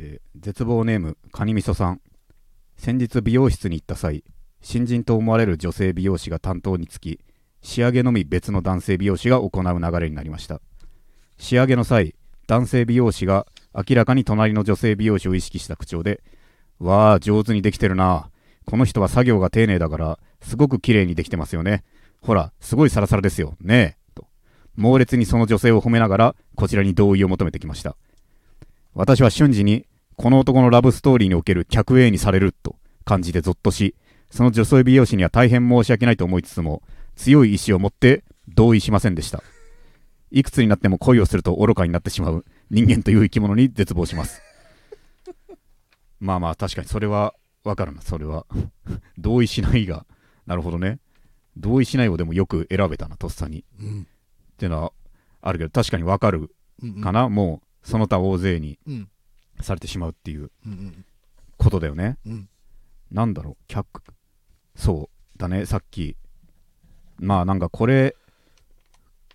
[0.00, 2.00] えー絶望ネームカニみそさん。
[2.76, 4.22] 先日美容室に行った際
[4.62, 7.18] 新人と思われる女性美容師が担当につき
[7.60, 10.60] 仕上げのみ別の男性美容師が行う流れになりました。
[11.38, 12.14] 仕上げの際
[12.46, 16.22] 男性美容師が明らかに隣の女性美容師を意識した口調で
[16.78, 18.30] 「わあ上手にできてるな。
[18.64, 21.82] この人は作業が丁寧だからすごく綺麗にできてますよね。
[22.20, 23.56] ほらすごいサラサラですよ。
[23.60, 24.28] ねえ」と。
[24.76, 27.96] 猛烈にその女性を褒めながらこちらに同意を求めてきました。
[28.94, 29.86] 私は瞬時に
[30.18, 33.94] この男のラブストーリーにおける客 A にされると感じてゾッとし
[34.30, 36.82] その女性美容師には大変申し訳ないと思いつつも
[37.14, 39.44] 強い意志を持って同意しませんでした。
[40.32, 44.42] いくつになっても恋をすると愚かになってしまう人間という生き物に絶望します。
[46.18, 48.02] まあまあ確かにそれはわかるな。
[48.02, 48.44] それは
[49.18, 50.04] 同意しないが
[50.46, 50.98] なるほどね。
[51.56, 53.64] 同意しないをでもよく選べたなとっさに。
[53.80, 54.00] うん。
[54.00, 54.04] っ
[54.56, 54.92] ていうのは
[55.42, 56.50] あるけど確かにわかる
[56.82, 58.80] うんかな、もうその他大勢に。
[58.84, 59.08] うん
[59.60, 61.04] されてしまうっていううん
[61.56, 62.18] ことだよね。
[62.26, 62.48] うん。
[63.10, 63.56] なんだろう。
[63.66, 64.02] 客
[64.76, 65.66] そうだね。
[65.66, 66.16] さっき
[67.18, 68.14] まあなんかこれ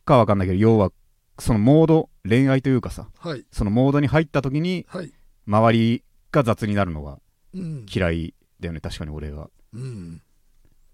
[0.05, 0.91] かわかんないけど要は
[1.39, 3.45] そのモード恋愛というかさはい。
[3.52, 5.11] そのモードに入った時にはい。
[5.47, 7.19] 周りが雑になるのは
[7.53, 7.85] うん。
[7.93, 8.80] 嫌いだよね。
[8.80, 9.49] 確かに俺は。
[9.73, 10.21] うん。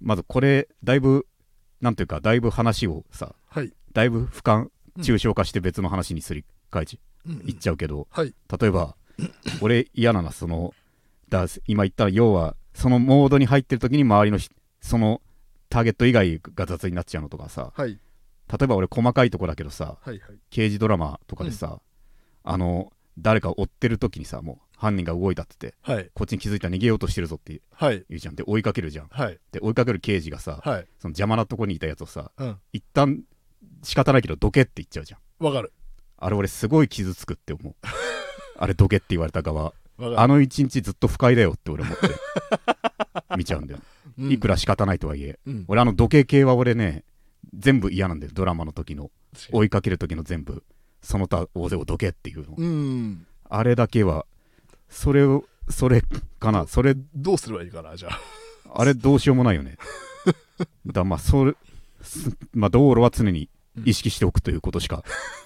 [0.01, 1.27] まずこれだいぶ
[1.81, 3.71] なんていうかだいぶ話をさはい。
[3.93, 8.33] だいぶ俯瞰抽象化して別の話にすり替えちうんいっちゃうけど、はい。
[8.59, 8.95] 例えば
[9.61, 10.73] 俺嫌なのはその
[11.29, 14.49] だ今言ったら要はそのモードに入ってる時に周りのひ
[14.81, 15.21] その
[15.69, 17.99] ターゲット以外が雑になっちゃうのとかさはい。
[18.51, 20.19] 例えば俺細かいとこだけどさはい。
[20.19, 21.79] はい刑事ドラマとかでさ、
[22.43, 26.09] あの誰かを追ってる時にさもう犯人が動いたっててはい。
[26.13, 28.03] こっちに気づいたら逃げようとしてるぞってはい。
[28.09, 28.35] 言うじゃん。
[28.35, 29.07] で追いかけるじゃん。
[29.11, 29.37] はい。
[29.51, 30.87] で追いかける刑事がさ、はい。
[30.99, 32.57] その邪魔なとこにいたやつをさうん。
[32.73, 33.21] 一旦
[33.83, 35.45] 仕方ないけどどけって言っちゃうじゃん。
[35.45, 35.71] わかる。
[36.17, 37.75] あれ俺すごい傷つくって思う
[38.61, 39.73] あれどけって言われた側。
[40.17, 42.07] あの一日ずっと不快だよって俺思って。
[43.37, 43.79] 見ちゃうんだよ、
[44.17, 44.31] うん。
[44.31, 45.39] いくら仕方ないとはいえ。
[45.45, 45.65] うん。
[45.67, 47.05] 俺あの時計系は俺ね
[47.53, 49.11] 全部嫌なんだよドラマの時の。
[49.51, 50.63] 追いかける時の全部。
[51.01, 53.25] その他大勢をどけっていうの、うん。
[53.49, 54.25] あれだけは
[54.89, 56.03] それをそれ
[56.39, 56.67] かな。
[56.67, 58.19] それどうすればいいかなじゃあ。
[58.81, 59.77] あれどうしようもないよね。
[60.85, 61.53] だまあそれ
[62.01, 63.49] すまあ道路は常に
[63.85, 65.03] 意識しておくということしか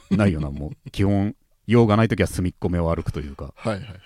[0.09, 0.89] ないよな もう。
[0.89, 1.35] 基本
[1.67, 3.53] 用がない時は隅っこ目を歩くというか。
[3.55, 3.99] はいはいはいはい。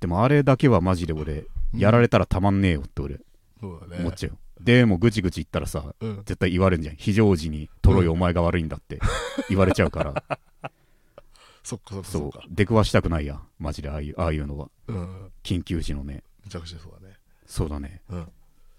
[0.00, 1.44] でもあれだけはマジで俺
[1.74, 3.18] やられたらたまんねえよって俺
[3.60, 4.00] そうだね。
[4.00, 6.16] 思っちゃう、でもぐちぐち言ったらさうん。
[6.24, 6.96] 絶対言われるんじゃん。
[6.96, 9.00] 非常時にトロイお前が悪いんだって
[9.48, 10.22] 言われちゃうから。
[11.62, 12.30] そっかそっかそそう。
[12.50, 14.70] 出くわしたくないやマジでああいうああいうのは。
[14.86, 15.32] うん。
[15.42, 16.22] 緊急時のね。
[16.44, 17.14] めちゃくちゃそうだね。
[17.46, 18.02] そうだね。
[18.08, 18.28] うん。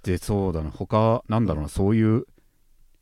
[0.04, 0.72] でそうだな。
[0.72, 1.70] 他なんだろうな。
[1.70, 2.26] そういう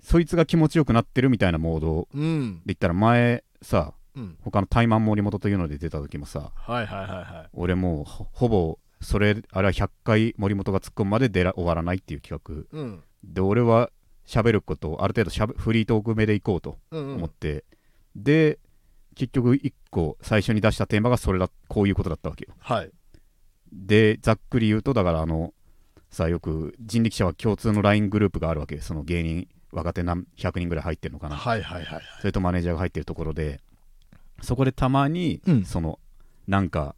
[0.02, 2.56] そいつが気持ちよくなってるみたいなモードうん。
[2.60, 4.38] で言ったら前さうん。
[4.42, 7.50] 他の怠慢森本というので出た時もさはいはいはいはい。
[7.54, 12.42] 俺もうほほぼそれあれは100回森本が突っ込むまで出ら終わらないっていう企
[12.72, 12.80] 画。
[12.80, 13.04] うん。
[13.24, 13.92] で俺は
[14.26, 17.64] 喋ることをある程度しゃべフリートーク目でいこうとうん思って、
[18.16, 18.60] で
[19.16, 22.54] 結局1個最初に出したテーマがそれだこういうことだったわけよ。
[22.60, 22.92] はい。
[23.72, 25.54] でざっくり言うとだからあの
[26.10, 28.80] さよく人力車は共通の LINE グループがあるわけ。
[28.80, 31.36] その芸人若手何100人ぐらい入ってるのかな。
[31.36, 32.02] はいはいはい。
[32.20, 33.62] それとマネージャーが入ってるところで
[34.42, 35.66] そこでたまに、うん。
[35.66, 36.00] その
[36.48, 36.96] なんか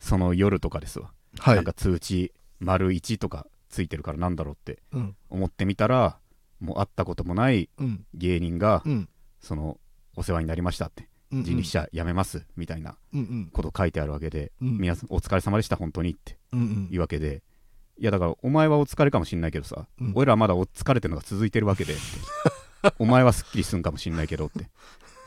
[0.00, 1.56] その夜とかですわ、はい。
[1.56, 5.16] なんか通知丸1とかついてるからなんだろうってうん。
[5.30, 6.18] 思ってみたら
[6.60, 8.04] もう会ったこともないうん。
[8.14, 9.08] 芸人が、うん。
[9.40, 9.78] その
[10.16, 13.50] お世話になりましたってうん人力車辞めますみたいなうんうん。
[13.52, 14.78] こと書いてあるわけで、うん。
[14.78, 16.38] 皆さんお疲れ様でした本当にって。
[16.52, 16.88] うんうん。
[16.90, 17.42] いうわけで。
[17.96, 20.12] いやだからお前はお疲れかもしんないけどさ、うん。
[20.16, 21.94] 俺らはまだお疲れてるのが続いてるわけで
[22.98, 24.68] お前はすっきりすんかもしんないけどって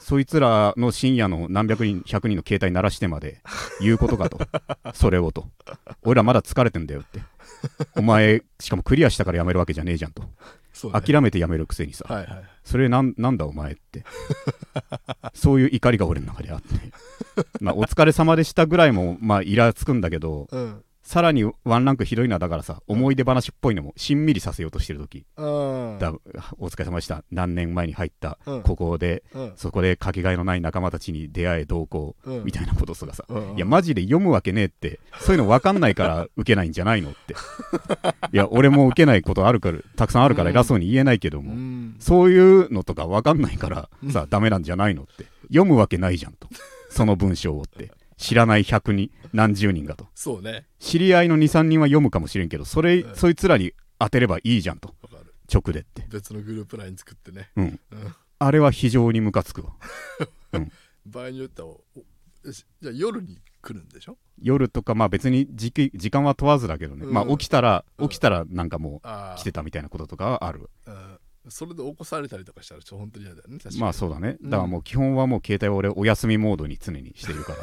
[0.07, 3.41] そいつらの深夜の何百人100人の携帯鳴らしてまで
[3.81, 4.40] 言うことかと。
[4.95, 5.50] それをと。
[6.03, 7.19] 俺らまだ疲れてんだよって。
[7.97, 10.23] お前しかもクリアしたから辞めるわけじゃねえじゃんと。
[10.23, 10.29] ね。
[10.94, 12.44] 諦めて辞めるくせにさ、はいはい。
[12.63, 14.06] それなんなんだお前って。
[15.34, 16.67] そういう怒りが俺の中であって。
[17.59, 25.25] まあお疲れ様でしたぐらいもまあイラつくんだけどうんさらにワンランクひどいのはだからさ思い出話っぽいのもしんみりさせようとしてる時。
[25.37, 25.97] うん。
[25.99, 26.11] だ
[26.57, 27.23] お疲れ様でした。
[27.31, 28.61] 何年前に入ったうん。
[28.61, 29.53] ここでうん。
[29.55, 32.43] そこでかけがえのない仲間たちに出会え同行うん。
[32.43, 33.23] みたいなこととかさ。
[33.29, 37.35] うんいやマジで読むわけねえってそういうの分かんないから受けないんじゃないのって。
[38.33, 41.95] いや俺も受けないことあるからたくさんあるから偉そうに言えないけども、うん。
[41.99, 45.25] そういうのとか分かんないからさ、ダメなんじゃないのって。
[45.43, 46.49] 読むわけないじゃんと。
[46.89, 47.91] その文章をって。
[48.17, 50.08] 知らない100人、何十人がと。
[50.16, 50.66] そうね。
[50.79, 53.16] 知り合いの2、3人は読むかもしれんけど、それ、うん。
[53.16, 54.93] そいつらに当てればいいじゃんと。
[55.02, 55.34] わかる。
[55.53, 56.05] 直でって。
[56.09, 57.49] 別のグループライン作ってね。
[57.55, 57.79] うん。
[57.91, 58.16] うん。
[58.40, 59.73] あれは非常にムカつくわ。
[61.05, 62.03] 場合によってはおお
[62.43, 64.17] よしじゃあ夜に来るんでしょ？
[64.41, 67.14] 夜とかまあ別に時期時間は問わずだけどね、うん。
[67.14, 68.09] まあ起きたらうん。
[68.09, 71.19] 起きたらなんかもあう来てたみたいなこととかはある、うん
[71.49, 74.38] それで起こされたりとかしたらちょっと本当に嫌だよねまあそうだね。
[74.41, 74.49] うん。
[74.49, 77.53] だからもう基本はもう携帯は俺お休みモードに常にしてるか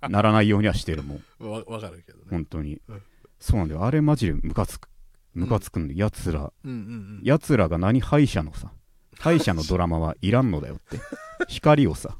[0.00, 0.08] ら。
[0.08, 1.50] ならないようにはしてるもん。
[1.50, 2.24] わわかるけどね。
[2.30, 3.02] 本当に、うん。
[3.38, 3.84] そうなんだよ。
[3.84, 4.88] あれマジでムカつく。
[5.34, 6.52] ムカつくんで、やつら。
[6.64, 7.20] うんうんうん。
[7.22, 8.72] やつらが何歯医者のさ。
[9.18, 10.98] 歯医者のドラマはいらんのだよって。
[11.48, 12.16] 光をさ。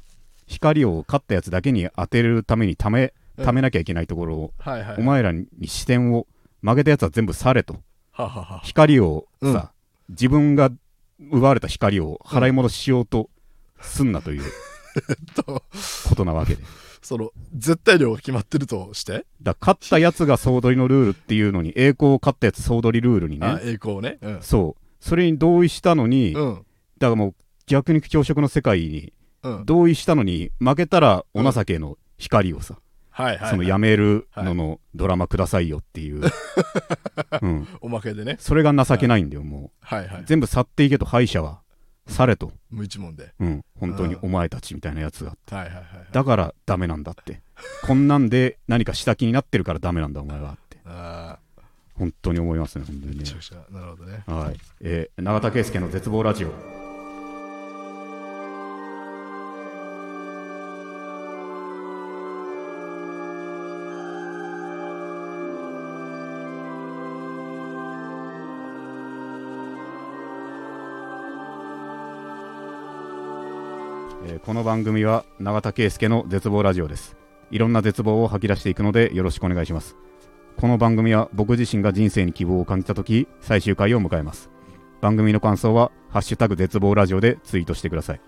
[0.47, 3.45] 光を勝ったやつだけに当てるためにためうん。
[3.45, 6.27] ためなきゃいけないところを、はいはいお前らに視点を
[6.61, 7.81] 曲げたやつは全部されと。
[8.11, 8.59] ははは。
[8.63, 9.72] 光をさ、うん
[10.09, 10.71] 自分が
[11.31, 13.29] 奪われた光を払い戻ししようと
[13.81, 14.43] すんなという
[15.35, 15.63] と。
[16.09, 16.63] ことなわけで。
[17.01, 24.19] その絶対量が決まってるとして、だ勝ったやつが総取りのルールっていうのに栄光を勝ったやつ総取りルールにあね栄光ね。
[24.21, 24.83] うん、そう。
[25.01, 26.55] それに同意したのに、うん。
[26.99, 27.35] だからもう
[27.65, 29.13] 逆に教職の世界に
[29.43, 32.77] うん、同意したのに負けたらお情けの光をさ、
[33.13, 36.21] はいはい、はい、そのやめるののドラマくださいよっていう、
[37.41, 38.37] うん、おまけでね。
[38.39, 40.07] それが情けないんだよもはい。
[40.07, 41.61] はいう全部去っていけと敗者は
[42.07, 43.33] されと、無一文で。
[43.39, 45.85] うん、本当にお前たちみたいなやつがはいはいはいはい。
[46.11, 47.41] だからダメなんだって。
[47.83, 50.79] こんなんで何か下気になってるからダメなんだお前はって。
[50.85, 51.37] あ
[51.93, 53.23] 本当に思いますね本当にね。
[53.71, 54.23] なるほどね。
[54.25, 56.82] はい、えー永田圭介の絶望ラジオ
[74.45, 77.15] この番組は永田圭介の絶望ラジオです。
[77.49, 79.95] いろんな絶望を吐き出していくのでよろしくお願いします。
[80.57, 84.49] この番組は僕自身が人生に希望を感じた時最終回を迎えます。
[84.99, 88.21] 番組の感想は「ハッシュタグ絶望ラジオ」でツイートしてください。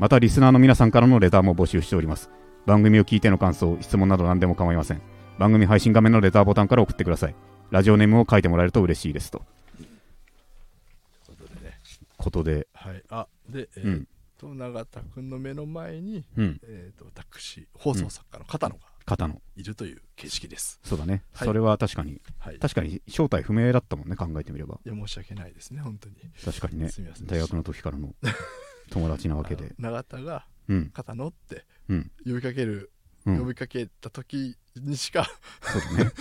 [0.00, 2.30] またリスナーの皆さんからのレターも募集しております。
[2.66, 5.02] 番組を聞いての感想質問など何でも構いません。
[5.38, 7.36] 番組配信画面のレターボタンから送ってください。
[7.70, 9.38] ラジオネームを書いてもらえると嬉しいですと。
[9.38, 11.78] ことでね。
[12.16, 12.66] ことで。
[12.74, 13.02] はい。
[13.08, 14.08] あでえーっうん
[14.38, 16.60] と永田君の目の前にうん。
[16.64, 21.48] えーっと私放送作家の片野が肩のいるという形式です、そうだね、はい。
[21.48, 22.56] それは確かにはい。
[22.56, 24.78] い確かに正体不明だったもんね考えてみれば。
[24.84, 26.16] や申し訳ないですね本当に。
[26.44, 26.90] 確かにね。
[27.24, 28.14] 大学の時からの
[28.90, 29.74] 友達なわけで。
[29.78, 30.90] 永田がうん。
[30.90, 32.10] 片野ってうん。
[32.24, 32.92] 呼びかける、
[33.24, 33.38] うん。
[33.38, 35.26] 呼びかけた時にしか
[35.62, 36.12] そうだね。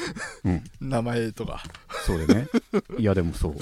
[0.46, 0.64] うん。
[0.90, 1.62] 名前とか、
[2.08, 2.48] そうだね。
[2.98, 3.56] いやでもそう。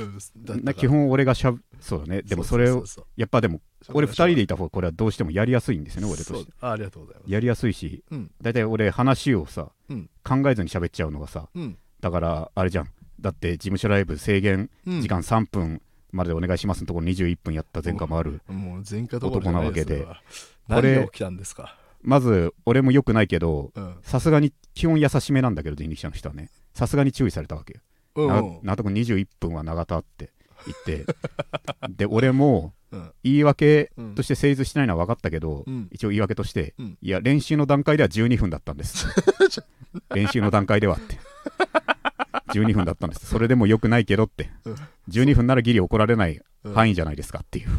[0.63, 2.21] な基本俺がしゃぶそうだね。
[2.21, 2.83] でもそれを
[3.17, 3.61] やっぱでもう
[3.93, 7.31] 俺2人でいた方がこれはどうしてもやりやすいんですよね俺としてあありがとうございます。
[7.31, 8.31] やりやすいしうん。
[8.41, 10.09] 大体俺話をさ、うん。
[10.23, 11.77] 考えずに喋っちゃうのがさうん。
[12.01, 12.87] だからあれじゃん。
[13.19, 15.01] だって事務所ライブ制限うん。
[15.01, 15.81] 時間3分
[16.11, 18.41] までお願いしますのところ21分やった前科もある。
[19.11, 20.05] 男なわけで。
[20.67, 21.77] これ何が起きたんですか？
[22.01, 23.95] まず俺も良くないけどうん。
[24.03, 26.49] さすがに基本優しめなんだけど人力車の人はね。
[26.73, 27.79] さすがに注意されたわけよ。
[27.79, 30.31] うんな長田君21分は長田って
[30.65, 31.05] 言って。
[31.89, 33.11] で俺もうん。
[33.23, 34.15] 言い訳うん。
[34.15, 35.87] として成立してないのは分かったけど、うん。
[35.91, 36.97] 一応言い訳として、うん。
[37.01, 39.07] いや練習の段階では12分だったんです。
[40.13, 41.17] 練習の段階ではって。
[42.53, 43.25] 12分だったんです。
[43.25, 44.49] それでも良くないけどって。
[44.65, 44.75] うん。
[45.09, 46.73] 12分ならギリ怒られないうん。
[46.73, 47.69] 範囲じゃないですかっていう。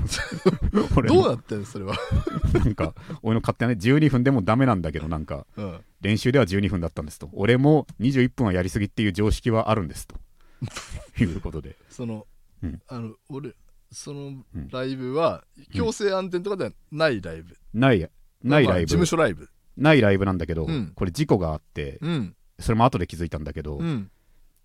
[0.96, 1.94] 俺のどうなってんのそれは？
[2.52, 5.80] なんか俺の勝手なね12分でもダメなんだけどなんかうん。
[6.02, 7.30] 練習では12分だったんですと。
[7.32, 10.16] 俺も21分はやりすぎっていう常識はあるんですと
[11.18, 11.76] いうことで。
[11.88, 12.26] その
[12.62, 12.82] うん。
[12.88, 13.54] あの俺
[13.90, 14.68] そのうん。
[14.68, 17.56] ライブは強制安全とかではないライブ。
[17.74, 18.00] ない
[18.42, 19.48] ないまあライブ、事務所ライブ。
[19.76, 20.92] ないライブなんだけど、うん。
[20.94, 22.36] これ事故があってうん。
[22.58, 24.10] それも後で気づいたんだけど、うん。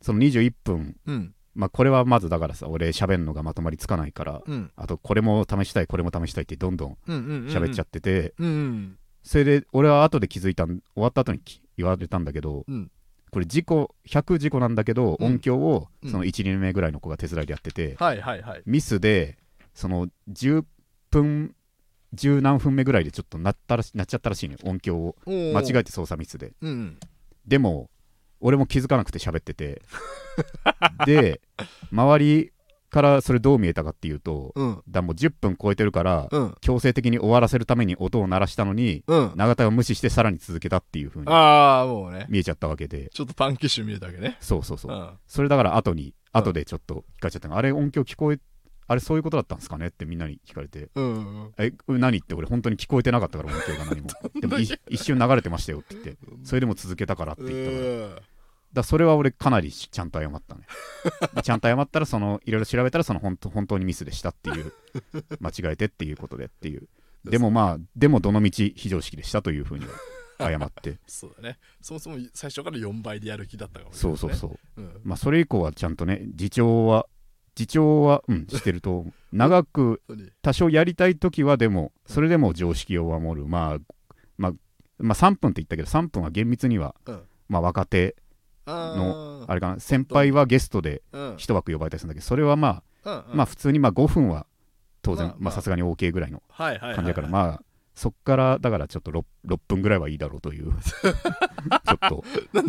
[0.02, 1.36] その21分うん。
[1.54, 4.72] まあこれはまずだからさ俺喋るのがまとまりつかないからうん。
[4.76, 8.34] あとこれも試したいこれも試したいってどんどん喋っちゃってて、
[9.24, 12.92] それで俺は後で気づいたん終わった後にき言われたんだけど、うん
[13.32, 15.28] これ事故100事故なんだけど、うん。
[15.28, 16.12] 音響をうん。
[16.12, 17.98] その12年目ぐらいの子が手伝いでやってて、
[18.66, 19.38] ミスで
[19.74, 20.66] その10
[21.10, 21.56] 分
[22.14, 25.16] 10何分目ぐらいでちょっとなったらしなっちゃったらしいね音響を。
[25.26, 26.52] 間違えて操作ミスで。
[26.62, 27.00] うん。
[27.48, 27.90] でも
[28.42, 29.82] 俺も気づかなくて喋ってて。
[31.06, 31.42] で
[31.92, 32.52] 周り
[32.92, 34.84] からそれどう見えたかっていうとうん。
[34.88, 36.56] だもう10分超えてるからうん。
[36.62, 39.32] 強制的に終わらせるために音を鳴らしたのにうん。
[39.36, 42.26] 永田が無視してさらに続けたっていう風にああもうね。
[42.30, 43.10] 見えちゃったわけで。
[43.14, 44.38] ちょっとパンキッシュ見えたわけね。
[44.42, 44.96] そうそうそう。
[44.96, 45.10] うん。
[45.26, 47.56] それだから後に後でちょっと聞かれちゃったの。
[47.58, 48.40] あれ音響聞こえ
[48.88, 50.90] あれそういうことだったんですかねってみんなに聞かれて。
[50.96, 54.10] うんうんえ何って俺本当に聞こえてなかったから音響が何も。
[54.42, 56.18] でもい一瞬流れてましたよって言って。
[56.44, 58.22] それでも続けたからって言ったから
[58.74, 60.62] だそれは俺かなりちゃんと謝ったね。
[61.36, 64.74] で ちゃんと謝ったらそのいろいろ調べたらその本当本当にミスでしたっていう
[65.40, 66.88] 間違えてっていうことでっていう。
[67.24, 69.92] でもまあでもどの道非常識でしたというふうには
[70.50, 71.00] 謝って。
[71.06, 71.60] そうだね。
[71.82, 74.82] そもそも最初から4倍でやる気だったかもしれない、ね、そうそうそう。
[74.82, 75.02] うん。
[75.04, 77.08] まあそれ以降はちゃんとね自重は
[77.58, 80.02] 自重はうんしてると長く
[80.42, 83.48] 多少やりたい時はでもそれでも常識を守る。
[83.48, 83.80] まあ
[84.38, 84.54] まあ
[84.98, 87.22] まあ3分って言ったけど3分は厳密にはうん。
[87.50, 88.21] まあ若手あ
[88.66, 91.36] のーあれかな先輩はゲストでうん。
[91.38, 94.46] 一枠呼ばれたりするんだけどそれはまうんあまあ普通にまあ5分は
[95.02, 97.64] 当然さすがに OK ぐらいの感じだからまあ
[97.96, 102.24] そっからだからちょっと 6, 6分ぐらいはいいだろうという ちょっと。
[102.54, 102.62] な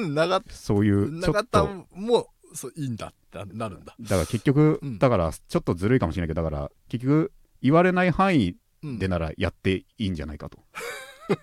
[0.00, 4.98] んで長そういう長田もそういいんだってなるんだ、だから結局うん。
[4.98, 10.58] だからちょっとずるいかもしれないけどだから結局言われない範囲うん、でならやっていいんじゃないかと。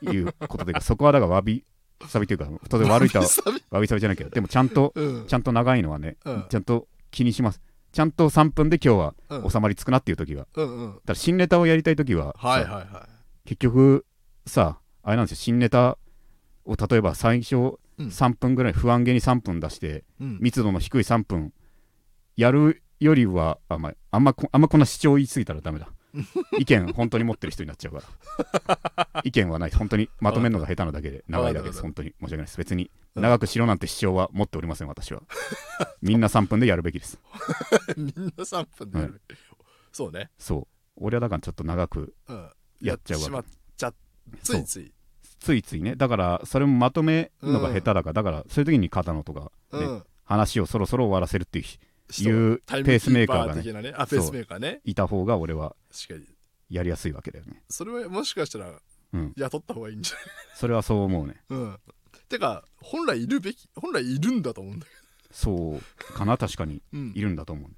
[0.14, 1.66] いうことでそこはだからわび
[2.08, 3.62] さびというか当然悪いとは サビ。
[3.70, 5.28] わびさびじゃないけどでもちゃんとうん。
[5.28, 6.46] ちゃんと長いのはねうん。
[6.50, 7.62] ちゃんと気にします。
[7.92, 9.50] ちゃんと3分で今日はうん。
[9.50, 10.48] 収まりつくなっていう時は。
[10.56, 10.88] うんうん。
[10.88, 12.72] だから新ネタをやりたい時はさはいはい。
[12.72, 13.08] は
[13.46, 14.06] 結局
[14.46, 15.36] さあれなんですよ。
[15.38, 15.98] 新ネタ
[16.66, 18.08] を例えば最初うん。
[18.08, 21.54] 3分ぐらい不安げに3分出して密度の低い3分
[22.36, 25.90] やるよりはあ,、まあ、あんまこあんまこんな主張言い過ぎたらダメだ
[26.60, 28.04] 意見本当に持ってる人になっちゃうか
[29.06, 29.22] ら。
[29.24, 29.72] 意見はない。
[29.72, 31.82] 本当にまとめるのが下手なだけで長いだけです。
[31.82, 32.58] 本当に申し訳ないです。
[32.58, 33.24] 別にうん。
[33.24, 35.24] 長くしろなんて主張は持っておりません私は。
[36.02, 37.20] みんな3分でやるべきです。
[37.98, 39.22] みんな3分でやる、
[39.92, 40.68] そうね、そう。
[40.98, 42.50] 俺はだからちょっと長くうん、
[42.82, 43.26] やっちゃうわけ。
[43.26, 43.46] しまっ
[43.78, 43.94] ちゃ
[44.42, 44.94] ついつい。
[45.40, 45.96] ついついね。
[45.96, 50.04] だからそれもまとめるのが下手だから、だからそういう時に片野とか、ねうん。
[50.26, 51.80] 話をそろそろ終わらせるっていう人
[52.22, 53.96] いうペースメーカーがねキーパ的なね。
[53.98, 54.82] あペースメーカーね。
[54.86, 55.76] いた方が俺は
[56.70, 57.64] やりやすいわけだよね。
[57.70, 58.74] それはもしかしたら
[59.14, 59.34] うん。
[59.38, 60.18] 雇った方がいいんじゃ
[60.56, 61.42] それはそう思うね。
[61.50, 61.80] ないうん。
[62.30, 64.92] てか本来いるべき本来いるんだと思うんだけ
[65.32, 66.82] そうかな確かに。
[66.94, 67.14] どうん。
[67.16, 67.72] いるんだと思う。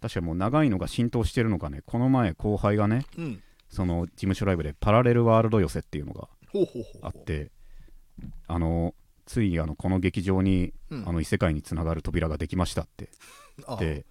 [0.00, 1.82] 確かにもう長いのが浸透してるのかね。
[1.86, 3.42] この前後輩がねうん。
[3.68, 6.28] その事務所ライブでパラレルワールド寄せっていうのが
[7.02, 7.50] あって
[8.46, 8.94] あの
[9.26, 11.08] ついあのこの劇場に、うん。
[11.08, 13.10] あの異世界につながる扉ができましたって。
[13.66, 14.06] あで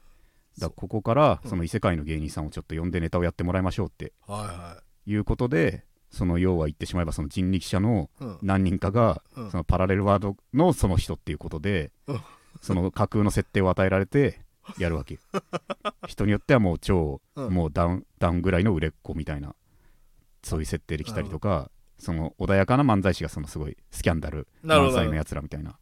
[0.60, 1.50] だここからうん。
[1.50, 4.14] その異世界の芸人さんをちょっと呼んでネタをやってもらいましょうって。
[4.28, 5.16] はいはい。
[5.16, 8.10] うことでその要は言ってしまえばその人力車の
[8.42, 9.52] 何人かがうん。
[9.52, 12.22] そのパラレルワールドのその人っていうことでうん。
[12.62, 14.42] その架空の設定を与えられて
[14.78, 15.20] やるわけ。
[16.08, 17.54] 人によってはもう超うん。
[17.54, 19.56] もうダウンダウンぐらいの売れっ子みたいな
[20.44, 25.78] そういう設定で来たりとかその穏やかな漫才師がそのすごいスキャンダルなるほど満載のやつらみたいな。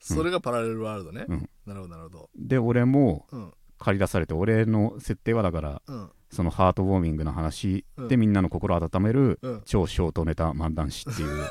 [0.00, 1.26] それがパラレルワールドね。
[1.28, 1.50] うん。
[1.66, 2.30] なるほどなるほど。
[2.36, 3.52] で俺もうん。
[3.78, 6.10] 借り出されて俺の設定はだからうん。
[6.30, 8.08] そのハートウォーミングな話うん。
[8.08, 9.62] でみんなの心を温めるうん。
[9.64, 11.48] 超ショートネタ漫談師っていう。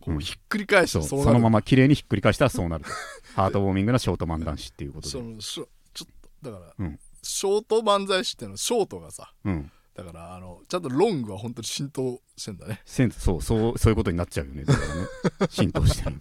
[0.00, 2.90] こうひっくり返してそのまま綺麗にひっくり返したらそうなると。
[3.34, 6.98] ハートウォーミングなショート漫談師っていうことそでのしょちょっとだから、うん。
[7.22, 12.80] ショート漫才師っていうのはショートがさうんだからあのちゃんとロングは本当に浸透してんだね。
[12.86, 14.64] そうそうそういうことになっちゃうよね。
[14.64, 15.06] だからね。
[15.50, 16.16] 浸透してる。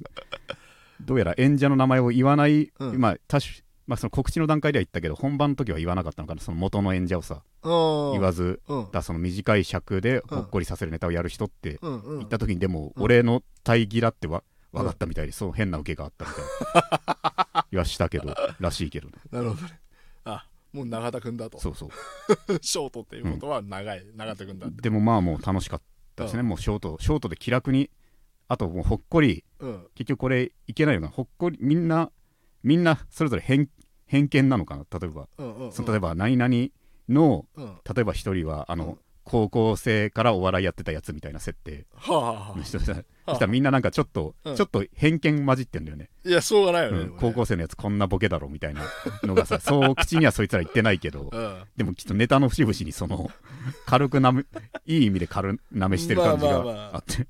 [1.01, 2.99] どうやら演者の名前を言わない、うん。
[2.99, 3.53] まあ多種
[3.85, 6.41] まあその告知の段階では言ったけど本番の時は言わなかったのかな。
[6.41, 7.71] その元の演者をさ言
[8.13, 8.87] 言わずうん。
[8.91, 13.03] だその短い尺でほっこりさせるネタをやる人って言った時にでもうん。
[13.03, 16.43] 俺の大義だってわ分かったみたいでそう変な受けがあったみたい
[17.53, 17.65] な。
[17.69, 19.13] 言わしたけどらしいけどね。
[19.31, 19.69] なるほどね。
[19.69, 19.86] あ
[20.77, 21.59] もう永田君だと。
[21.59, 21.89] そうそう。
[22.61, 24.81] ショートっていうことは長い、永田君だって。
[24.83, 25.81] でもまあもう楽しかっ
[26.15, 26.43] たですね。
[26.43, 27.89] もうショートショートで気楽に
[28.47, 29.87] あともうほっこりうん。
[29.95, 31.09] 結局これいけないよな。
[31.09, 32.11] ほっこりみんな
[32.63, 33.69] みんなそれぞれ偏
[34.05, 34.85] 偏見なのかな？
[34.99, 35.71] 例えば、うんうんうん。
[35.71, 36.67] その例えば何々
[37.09, 37.65] のうん。
[37.93, 42.95] 例えば一人はあの、うん高校生からお笑いやってたやつみたいな設定はあ、はあはの人でそあ。
[43.35, 44.55] したらみんななんかちょっと、うん。
[44.55, 48.81] ちょっと偏見混じってんだよね、あ、いやしょうがないよね、うん高校生のやつこんなボケだろみたいな
[49.23, 51.63] のがさ そう口にはそいつら言ってないけどうん。
[51.75, 53.29] でもきっとネタの節々にその
[53.85, 54.45] 軽くなめ
[54.85, 57.27] いい意味で軽なめしてる感じがあって。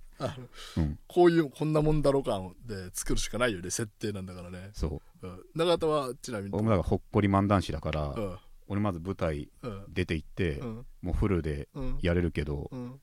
[1.08, 3.70] こういうこんなもんだろう感で作るしかないよね。
[3.70, 5.28] 設定なんだからね、そう。
[5.28, 6.54] うん、永田はちなみに。
[6.54, 8.38] 俺もだからほっこり漫談師だから、うん
[8.68, 9.86] 俺まず舞台うん。
[9.90, 10.86] 出て行って、うん。
[11.02, 11.98] もうフルでうん。
[12.02, 13.00] やれるけど、うん。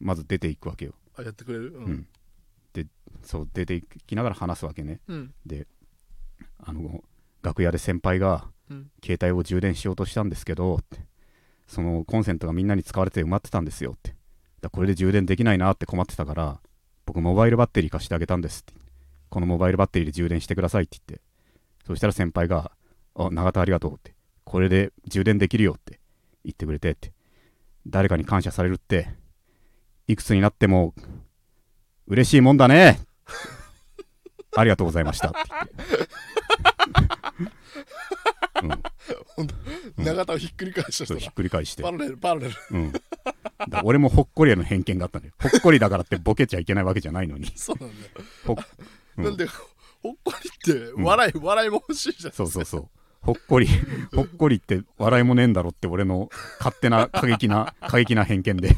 [0.00, 1.72] まず出ていくわけよ、あやってくれる？
[1.72, 2.06] ううん。
[2.72, 2.86] で
[3.22, 5.00] そう出ていきながら話すわけね。
[5.08, 5.34] うん。
[5.46, 5.66] で
[6.58, 7.04] あの
[7.42, 8.90] 楽屋で先輩がうん。
[9.04, 10.80] 携帯を充電しようとしたんですけど
[11.66, 14.14] そのコンセントがみんなに使われて埋まってたんですよって。
[14.60, 16.60] だこれで充電できないなって困ってたから
[17.06, 18.74] 僕モバイルバッテリー貸してあげたんですって。
[19.28, 21.24] このモバイルバッテリーで充電してくださいって言って。
[21.86, 22.72] そしたら先輩が
[23.14, 24.13] 「あ永田ありがとう」って
[24.54, 25.98] これで充電できるよって
[26.44, 27.12] 言ってくれてって。
[27.88, 29.08] 誰かに感謝されるって。
[30.06, 30.94] いくつになっても
[32.06, 33.00] 嬉しいもんだね。
[34.56, 35.30] ありがとうございました。
[35.30, 35.38] って
[38.62, 38.86] 言って、
[39.36, 39.44] うん、
[39.98, 40.04] うん。
[40.04, 41.82] 永田をひっくり返したそうひっくり返して。
[41.82, 42.54] パ、ラレルパラレル。
[42.70, 42.92] うん、
[43.68, 45.34] だ俺もほっこりへの偏見があったんだよ。
[45.36, 47.50] ほっこりだからってボケちゃいけないわけじゃないのに。
[47.56, 48.10] そうなんだよ、
[48.46, 48.56] ほ
[49.16, 49.24] うん。
[49.24, 49.46] なんで
[50.00, 52.32] ほっこりって笑い、笑いも欲しいじゃん。
[52.32, 52.88] そうそうそう
[53.24, 53.66] ほっこり
[54.14, 56.28] ほっこりって笑いもねえんだろって俺の
[56.58, 58.76] 勝手な過激な過激な偏見で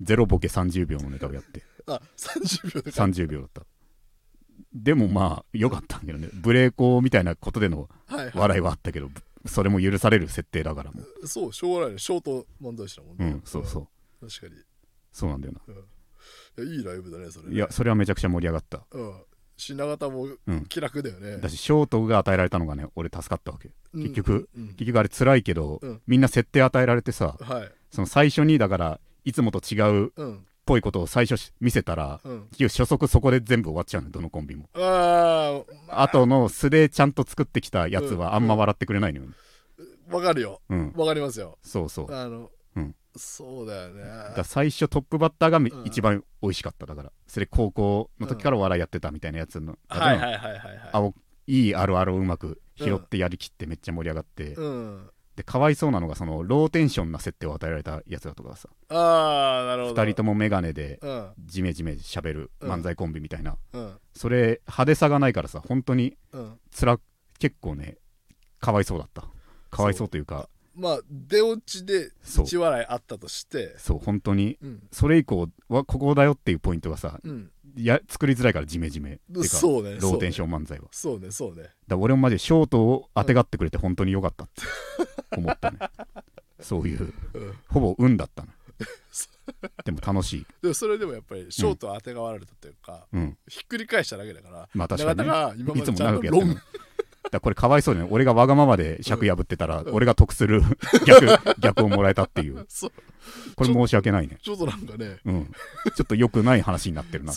[0.00, 1.62] ゼロボケ30秒のネタをやって。
[1.86, 3.62] あ30秒で30秒だった。
[4.72, 6.28] でもまあ良かったんだけどね。
[6.34, 8.32] ブレーコみたいなことでのはいはい。
[8.34, 9.08] 笑いはあったけど
[9.46, 11.26] それも許される設定だからもう。
[11.26, 11.98] そうしょうがないね。
[11.98, 13.26] ショート漫才師だもんね。
[13.26, 13.82] うんそうそう。
[14.22, 14.60] うん確かに。
[15.12, 15.54] そうなんだよ
[16.58, 17.50] いやいいライブだねそれね。
[17.50, 18.84] ないやそれはめちゃくちゃ盛り上がった。
[18.90, 19.22] うん
[19.60, 23.70] 品形もうん気楽だよね、だしショートが与えられたのがね俺助かったわけ。
[23.94, 24.02] うん。
[24.02, 24.68] 結局、うん。
[24.68, 26.00] 結局あれ辛いけど、うん。
[26.06, 27.70] みんな設定与えられてさはい。
[27.90, 30.12] その最初にだからいつもと違う
[30.64, 32.40] ぽいことを最初し見せたらうん。
[32.50, 34.68] 結局初速そこで全部終わっちゃうのどのコンビも。
[34.74, 39.26] あー、まとの素でちゃんと作ってきたやつはあんま笑ってくれないのよ、
[40.10, 40.60] わかるよ。
[40.68, 41.58] うん、わかりますよ。
[41.62, 42.14] そうそう。
[42.14, 42.48] あの、うん
[43.16, 44.04] そうだよね。
[44.36, 45.86] だ最初トップバッターがめうん。
[45.86, 47.12] 一番美味しかっただから。
[47.26, 50.90] それ高校の時からお笑いやってたみたいなやつの、はいはいはいはいはい。
[50.92, 51.14] あお
[51.46, 55.10] いいあるあるをうまく拾ってやりきってめっちゃ盛り上がって、うん。
[55.36, 58.68] でかわいそうなのがそのローテンションな設定を与えられたやつだとかさ。
[58.90, 60.02] ああなるほど。
[60.02, 61.32] 2人とも眼鏡でうん。
[61.38, 63.98] ジメジメしゃべる漫才コンビみたいな、うん。
[64.14, 66.58] それ派手さがないからさ本当にうん。
[66.70, 66.98] つら
[67.38, 67.96] 結構ね
[68.60, 69.24] かわいそうだった。
[69.70, 72.44] かわいそうというかまあ出落ちでそう。
[72.44, 74.58] 一笑いあったとしてそう本当に。
[74.62, 74.82] うん。
[74.90, 77.50] それ以降はここだよっていうポイントがさうん。
[77.76, 79.20] や作りづらいからジメジメ。
[79.44, 80.86] そうねローテンション漫才は。
[80.90, 81.62] そうねそうね。
[81.62, 84.62] だから俺もマジでショートをあてがってくれて本当に良かったって
[85.36, 85.78] 思ったね。
[86.60, 87.54] そういううん。
[87.68, 88.48] ほぼ運だったの。
[89.84, 90.46] でも楽しい。
[90.62, 93.38] でもそれでもやっぱりショート当てがわれたというか、うん。
[93.48, 95.24] ひっくり返しただけだからまあ確かにね。
[95.24, 96.56] 永田が今まいつもでちゃんとロン
[97.30, 98.06] だこれかわいそうね。
[98.10, 100.62] 俺がわがままで尺破ってたら俺が得する
[101.06, 101.26] 逆
[101.60, 102.66] 逆をもらえたっていう。
[103.56, 104.38] これ申し訳ないね。
[104.42, 105.18] ちょっとなんかね。
[105.24, 105.52] うん。
[105.94, 107.32] ちょっと良くない話になってるな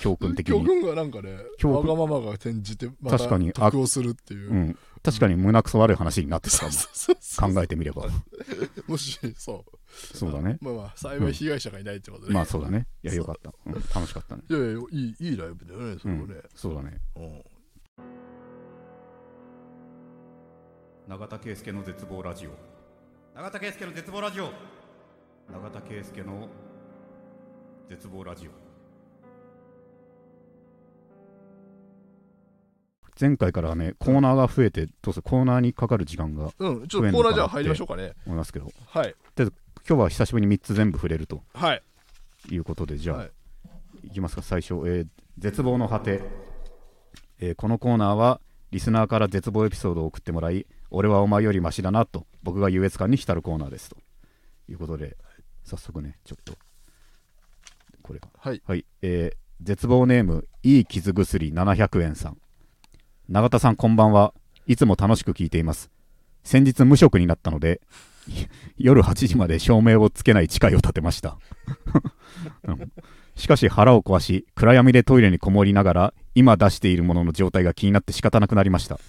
[0.00, 0.60] 教訓的に。
[0.60, 4.78] 教訓がなんかねわがままが転じてまた確かに得をするっていう、うん。
[5.02, 6.72] 確かに胸くそ悪い話になってたも。
[7.52, 8.06] 考えてみれば。
[8.86, 10.16] もしそう。
[10.16, 10.58] そうだね。
[10.60, 12.86] まあまあ幸い被害者がいないってことで、まあそうだね。
[13.02, 13.52] いやよかった。
[13.66, 13.72] うん。
[13.74, 14.42] 楽しかったね。
[14.48, 16.98] いやいやいいいいライブだよねそれもね、そうだね。
[17.16, 17.53] うん
[21.06, 22.50] 永田圭介の絶望ラジオ。
[23.36, 24.44] 永田圭介の絶望ラジオ。
[25.52, 26.48] 永田圭介の
[27.90, 28.50] 絶望ラジオ。
[33.20, 38.14] 前回からねコーナーが増えてどうせコーナーにかかる時間がうん、ちょっとコーナーじゃあ入りましょうかね。
[38.24, 38.72] 思いますけど。
[38.86, 39.14] はい。
[39.36, 39.50] 今
[39.86, 41.42] 日は久しぶりに3つ全部触れると。
[41.52, 41.82] はい。
[42.50, 43.30] いうことでじゃあ、はい。
[44.04, 46.22] い、きますか最初、えー絶望の果て、
[47.40, 48.40] えーこのコーナーは
[48.70, 53.96] リスナーから絶望エピソードを送ってもらい俺はお前よりマシだなと僕が優越感に浸るコーナーですと。
[54.68, 55.16] いうことで
[55.64, 56.54] 早速ねちょっと
[58.02, 58.28] これか。
[58.38, 58.62] はい。
[58.66, 62.36] はい、えー絶望ネームいい傷薬700円さん。
[63.28, 64.34] 永田さんこんばんは。
[64.66, 65.90] いつも楽しく聞いています。
[66.42, 67.80] 先日無職になったので
[68.28, 68.32] い
[68.76, 71.38] 夜8時まで照明をつけない誓いを立てました。
[72.64, 72.92] う ん
[73.36, 79.00] しかし腹を壊し暗闇でトイレにこもりながら今出しているものの状態が気になって仕方なくなりました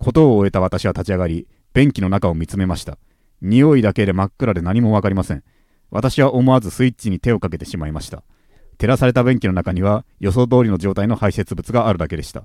[0.00, 2.98] ことを終えた私は立ち上がり便器の中を見つめました。
[3.42, 5.44] 匂いだけで真っ暗で何もわかりません。
[5.90, 8.22] 私は思わずスイッチに手をかけてしまいました。
[8.78, 12.44] 照らされた便器の中には予想通りの状態の排泄物があるだけでした。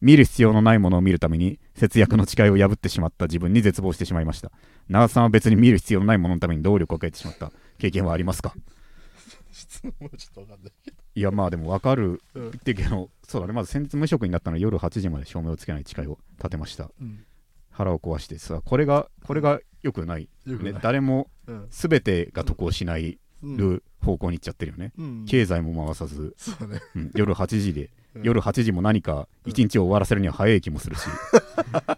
[0.00, 3.26] 見る必要のないものを見るために節約の誓いを破ってしまった。
[3.26, 4.50] 自分に絶望してしまいました。
[4.88, 7.52] 長田さんは別に見る必要のないもののために動力をかけてしまった。
[7.78, 8.54] 経験はありますか？
[9.52, 10.96] 質問はちょっとわかんないけど。
[11.14, 12.48] いやまあでも分かるうん。
[12.48, 13.52] ってけどそうだね。
[13.52, 16.90] まず先日無職になったのは夜8時まで照明をつけない誓いを立てました。
[17.00, 17.24] うん。
[17.70, 20.72] 腹を壊してさこれがこれが良くない,、ね。
[20.82, 21.66] 誰もうん。
[21.70, 23.56] 全てが得をしないうん。
[23.56, 25.24] る方向に行っちゃってるよね、うん。
[25.26, 26.34] 経済も回さず、
[26.68, 26.80] ね。
[26.96, 27.10] うん。
[27.14, 28.22] 夜8時で、うん。
[28.24, 31.06] 夜8時も何かうん一日を終わらせるには早い気もするし、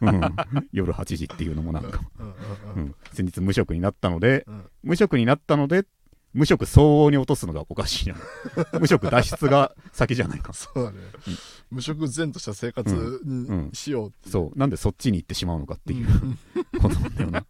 [0.02, 0.20] うん。
[0.70, 2.00] 夜8時っていうのもなんか、
[2.76, 2.94] うん。
[3.14, 4.70] 先日無職になったのでうん。
[4.82, 5.86] 無職になったので
[6.32, 8.16] 無職相応に落とすのがおかしいな。
[8.80, 10.52] 無職脱出が先じゃないか。
[10.52, 10.98] そうだね、
[11.70, 13.68] 無職前とした生活うん。
[13.68, 14.32] にしようっていう。
[14.32, 14.58] そう。
[14.58, 16.06] なんでそっちに行ってしまうのかっていう。
[16.06, 16.10] う
[16.78, 17.46] んことなんだよな。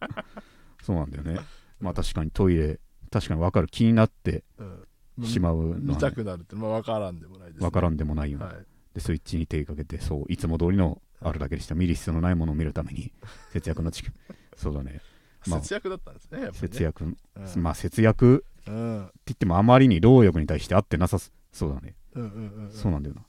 [0.81, 1.39] そうなんだよね。
[1.79, 3.67] まあ確かにトイレ確かに分かる。
[3.67, 4.87] 気になってうん。
[5.23, 8.55] しまうの見は、ね、たくなるってまあ分からんでもないです、ね、分からんでもないよね、はい。
[8.95, 13.13] でスイッチに手かけてそういつも通りのあるだけでした見る必要のないものを見るために
[13.51, 14.11] 節約の力
[14.57, 15.01] そうだね。
[15.47, 16.49] まあ節約だったんですねね。
[16.53, 17.17] 節約、うん。
[17.57, 18.97] まあ節約ってうん。
[19.25, 22.71] 言ってもあまりに労力に対して合ってなさそそうだね、うんうんうんうん。
[22.71, 23.21] そうなんだよな。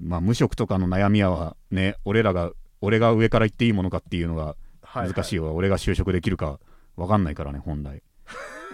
[0.00, 6.58] まあ無職とかの悩みはね俺らが俺が上から言っていいものかっていうのがはい難しいわ、俺が就職できるか
[6.96, 8.02] 分かんないからね本来。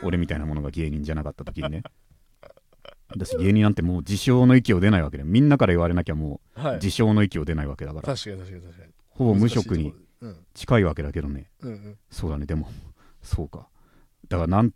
[0.03, 1.83] 俺みたいなものが芸人じゃなかった時にね。
[3.09, 5.25] 私芸人なんてもう自称の域を出ないわけで。
[5.25, 6.73] みんなから言われなきゃもはい。
[6.73, 8.15] う自称の域を出ないわけだから。
[8.15, 8.93] 確かに確かに確かに。
[9.11, 9.95] ほぼ無職に
[10.55, 11.51] 近いわけだけどね。
[11.61, 11.99] うんうんうん。
[12.11, 12.47] そうだね。
[12.47, 12.69] でも
[13.23, 13.69] そうか。
[14.29, 14.73] だからなん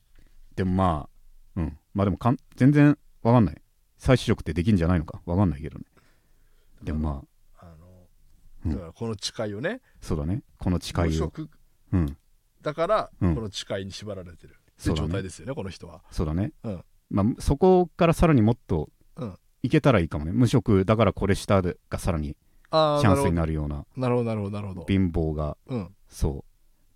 [0.56, 1.13] でもまあ
[1.56, 1.78] うん。
[1.94, 3.62] まあでもかん全然わかんない。
[3.98, 5.20] 再就職ってできんじゃないのか？
[5.24, 5.84] わかんないけどね。
[6.82, 7.22] でもま
[7.60, 7.74] ああ
[8.64, 8.70] うん。
[8.72, 9.80] のだからこの誓いをね。
[10.00, 10.42] そうだね。
[10.58, 11.32] この誓いを。
[11.92, 12.16] うん。
[12.60, 13.34] だからうん。
[13.34, 14.56] この誓いに縛られてる。
[14.76, 15.08] そうだね。
[15.08, 16.02] 状態ですよねこの人は。
[16.10, 16.84] そうだね、うん。
[17.10, 19.38] まあそこからさらにもっとうん。
[19.62, 20.32] いけたらいいかもね。
[20.32, 22.36] 無職だからこれしたがさらに
[22.70, 23.86] ああチャンスになるような。
[23.96, 24.28] なるほど。
[24.28, 25.94] なるほどなるほど貧乏がうん。
[26.08, 26.44] そ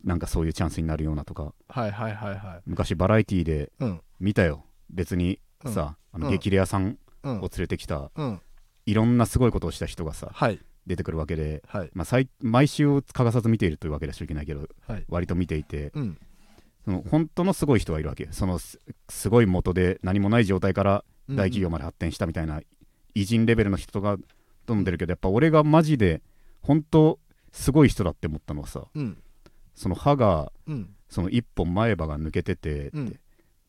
[0.04, 0.06] う。
[0.06, 1.54] なんかそういうチャンスになるようなとか。
[1.68, 2.62] はいはいはいはい。
[2.66, 4.64] 昔バラエティーでうん見たよ。
[4.90, 6.32] 別にさ、あのうん。
[6.32, 7.38] 激レアさんうん。
[7.38, 8.40] を連れてきたうん。
[8.86, 10.58] いろんなすごいことをした人がさはい。
[10.86, 11.90] 出てくるわけで、はい。
[11.92, 15.04] まあ、最毎週欠かさず見ているというわけではしちゃいけないけどはい。
[15.08, 16.18] 割と見ていてうん。
[16.84, 18.24] その本当のすごい人がいるわけ。
[18.24, 18.78] よそのす
[19.08, 22.60] すごい元で何もない状態から大企業まで発展したみたいな
[23.14, 24.16] 偉人レベルの人が
[24.66, 26.22] どんどん出るけどやっぱ俺がマジで
[26.62, 27.18] 本当
[27.52, 29.18] すごい人だって思ったのはさうん。
[29.74, 30.94] その歯がうん。
[31.10, 33.20] その一本前歯が抜けててって、うん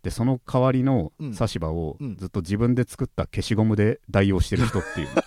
[0.03, 1.33] でその代わりのうん。
[1.33, 2.15] 差し歯をうん。
[2.17, 5.07] ずっと自分で作った消しゴムで代用してる人っていう。
[5.07, 5.21] の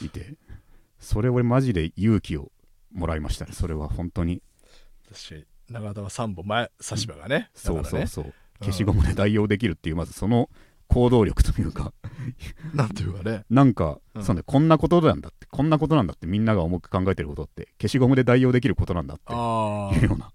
[0.06, 0.34] いて。
[0.98, 2.50] それ俺マジで勇気を
[2.92, 3.52] もらいましたね。
[3.52, 4.42] それは本当に。
[5.12, 7.50] 確かに永田は3本前差し歯がね。
[7.54, 8.34] そうそうそう。
[8.60, 10.48] 消しゴムで代用できるっていうまずその
[10.88, 11.92] 行動力というか。
[12.74, 13.44] なんていうかね。
[13.50, 14.24] なんか、うん。
[14.24, 19.24] そうねこんなことなんだってこんなことなんだってみんなが重く考えてることって消しゴムで代用できることなんだって。
[19.28, 20.32] あいうような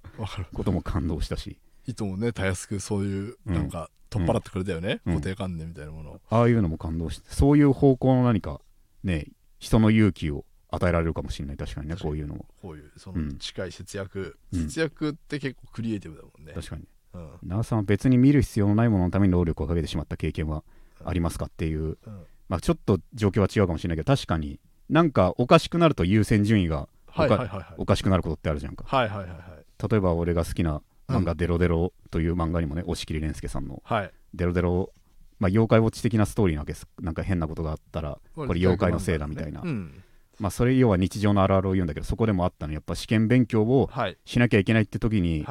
[0.53, 3.53] ことも感動したしいともねたやすくそういううん。
[3.53, 5.13] なんか取っ払ってくれたよね、うん。
[5.15, 6.21] 固定観念みたいなものを。
[6.29, 8.59] ああいうのも感動してそういう方向の何か
[9.03, 9.27] ね
[9.59, 11.57] 人の勇気を与えられるかもしれない。
[11.57, 12.45] 確かにねこういうのも。
[12.61, 13.29] こういうそうん。
[13.29, 14.63] の近い節約、うん。
[14.67, 16.83] 節約って結構クリエイティブだもんね、確かに。
[17.13, 17.29] うん。
[17.43, 20.63] 長さんは別に見る必要のないもののために労力をかけてしまった経験は
[21.03, 22.23] ありますかっていう、うん。
[22.49, 27.65] まあ、ちょっと状況は違うかもしれないけど確かになんかおかしくなると優先順位がはいはいはいはい。
[27.77, 28.83] おかしくなることってあるじゃんか。
[28.87, 29.89] はいはいはいはい。
[29.89, 33.81] 例えば俺が好きな漫画「デロデロ」という漫画にもね押切蓮介さんの。
[33.85, 34.91] はい「デロデロ」
[35.39, 40.03] まあ妖怪ウォッチ的なストーリーなわけですなんか変なことがあったらこれ妖怪のせいだみたいな、うん。
[40.39, 44.17] まあそれ要は日常のあるあるを言うんだけどそこでもあったのやっぱ試験勉強をはい。
[44.25, 45.45] しなきゃいけないって時に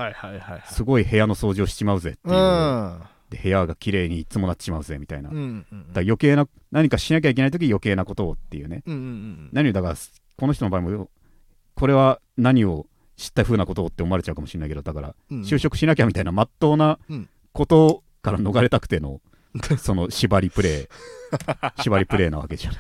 [0.67, 3.01] すごい部屋の掃除をしちまうぜっていう、うん。
[3.31, 5.37] で部屋が綺麗にいつもなっちまうぜみたいな、だ
[6.01, 8.83] 余計な何かしなきゃいけない時余計なことをっていうね。
[9.53, 9.95] 何をだから
[10.37, 11.09] この人の場合も
[11.77, 12.87] これは何を
[13.21, 17.29] 知った風なことをって思われちゃうかもしれないけどだからうん就職しなきゃみたいなまっとうなうん。
[17.53, 19.21] ことから逃れたくての
[19.79, 20.87] その縛りプレイ。
[21.83, 22.75] 縛りプレイなわけじゃん、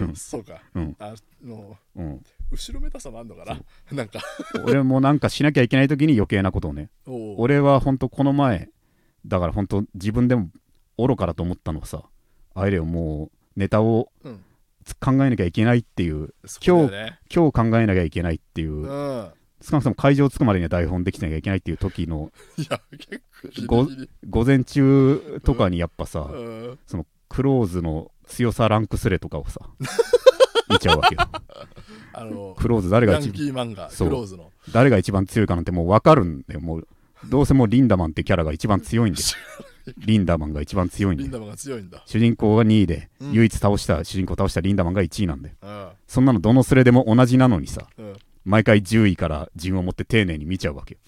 [0.00, 0.16] うん。
[0.16, 0.60] そうか。
[0.74, 0.96] うん。
[0.98, 3.60] あのうん、後ろめたさもあんのかな
[3.92, 4.20] なんか。
[4.64, 6.90] 俺もなんかしなきゃいけない時に余計なことをね。
[7.06, 8.70] 俺は本当この前
[9.24, 10.50] だから本当自分でも
[10.98, 12.02] 愚かだと思ったのはさ
[12.54, 14.44] あれよもうネタをうん。
[14.84, 17.18] つ考えなきゃいけないっていうそうだよね。
[17.32, 22.30] 今日考えなきゃいけないっていう、うん少なくとも会場着くまでには台本できなきゃいけないっていう時の
[24.28, 26.78] 午前中とかにやっぱさ、うん。
[26.86, 29.60] そのクローズの強さランクスレとかをさ
[30.70, 31.20] 見ちゃうわけよ。
[32.12, 34.08] あのクローズ誰が一キー漫画そう。
[34.08, 34.52] クローズの。
[34.72, 36.60] 誰が一番強いかなんてもう分かるんだよ。
[36.60, 36.88] もう
[37.26, 39.26] どうせもうリンダマンってキャラが一番強いんだよ
[39.98, 42.02] リンダマンが一番強いんだよリンダマンが強いんだ。
[42.06, 43.32] 主人公が2位で、うん。
[43.32, 45.88] 唯一倒した主人公を倒したリンダマンが1位なんだようん。
[46.06, 47.86] そんなのどのスレでも同じなのにさ。
[47.98, 48.07] うん
[48.48, 50.94] 毎回10位から順を持って丁寧に見ちゃうわけ。
[50.94, 51.00] よ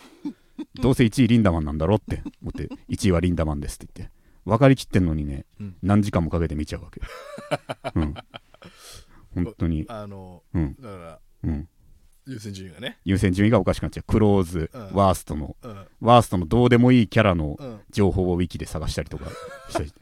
[0.83, 4.14] どうせ1位リンダマンなんだろって思って1位はリンダマンですって言って。
[4.44, 5.76] 分かりきってんのにね、うん。
[5.83, 7.00] 何時間もかけて見ちゃうわけ。
[7.00, 7.07] よ、
[7.96, 8.14] うん、
[9.35, 10.76] 本当に、あのうん。
[10.79, 11.68] だからうん、
[12.26, 12.98] 優先順位がね。
[13.07, 14.05] 優先順位がおかしくなっちゃう。
[14.07, 14.92] クローズ、うん。
[14.92, 15.57] ワーストの。
[15.62, 15.87] うん。
[16.00, 19.31] ワーストのどうでもいいキャラのうん情報をウィキで探したりとか
[19.70, 19.92] したり。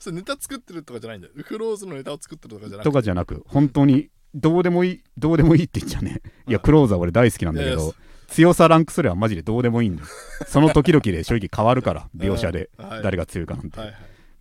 [0.00, 1.34] それネタ作ってるとかじゃないんだよ。
[1.44, 2.90] クローズのネタを作ってるとかじゃなくて。
[2.90, 6.20] とかじゃなく本当にどうでもいいどうでもいいって言っちゃね。
[6.46, 6.52] い。
[6.52, 7.92] やうんクローズは俺大好きなんだけどや
[8.28, 10.08] 強さランクすればマジでどうでもいいんだよ。
[10.46, 12.70] その時々で正直変わるから描写で。
[13.02, 13.78] 誰が強いかなんて。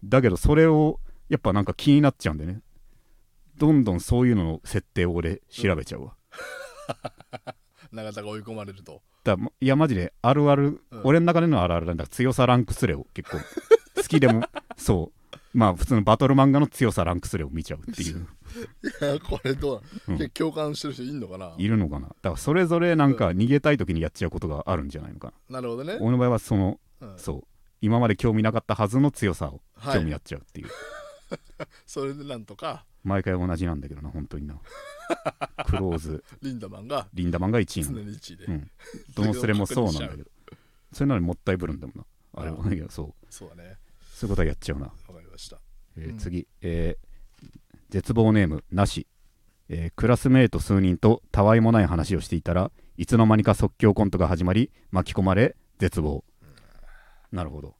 [0.04, 2.62] だけどそれをやっぱなんか気になっちゃうんでね。
[3.58, 6.16] どんどんそういうのの設定を俺調べちゃうわ、
[7.92, 9.02] 永田が追い込まれると。
[9.24, 11.02] だいやマジであるある、うん。
[11.04, 13.40] 俺の中でのあるあるなんだ強さランクスレを結構。
[13.96, 14.44] 好きでも。
[14.78, 15.17] そう
[15.58, 18.28] まあ普通のバトル漫画の強さランクスレを見ちゃうっていう。
[19.02, 20.22] いやこれどうなうん。
[20.22, 21.56] の共感してる人いんのかな？
[21.58, 22.10] いるのかな？
[22.10, 25.56] だからそれぞれなんか逃げたい時にやっちゃうことがあるんじゃないのかな。
[25.56, 25.98] なるほどね。
[26.00, 27.14] 俺の場合はそのうん。
[27.18, 27.44] そう
[27.82, 30.68] 今まで興味なかったはずの強さをはい興味やっちゃうっていう、
[31.88, 32.86] それでなんとか？
[33.04, 34.60] 毎回同じなんだけどな本当にな。
[35.66, 36.24] クローズ。
[36.44, 38.46] リンダマンがリンダマンが1位な常んだに1位で。
[38.46, 38.72] うん。
[39.16, 40.24] どのスレもそうなんだけど。
[40.94, 42.06] それなのにもったいぶるんだもんな。
[42.42, 43.26] あれあもいやそう。
[43.30, 43.78] そうだね。
[44.14, 44.92] そういうことはやっちゃうな、
[45.98, 47.08] えー次、えー
[47.90, 49.08] 絶望ネームなし、
[49.70, 56.24] えークラスメート数人とたわいもない話をしていたらいつの間にか即興コントが始まり巻き込まれ絶望。
[57.32, 57.70] なるほど。
[57.70, 57.76] こ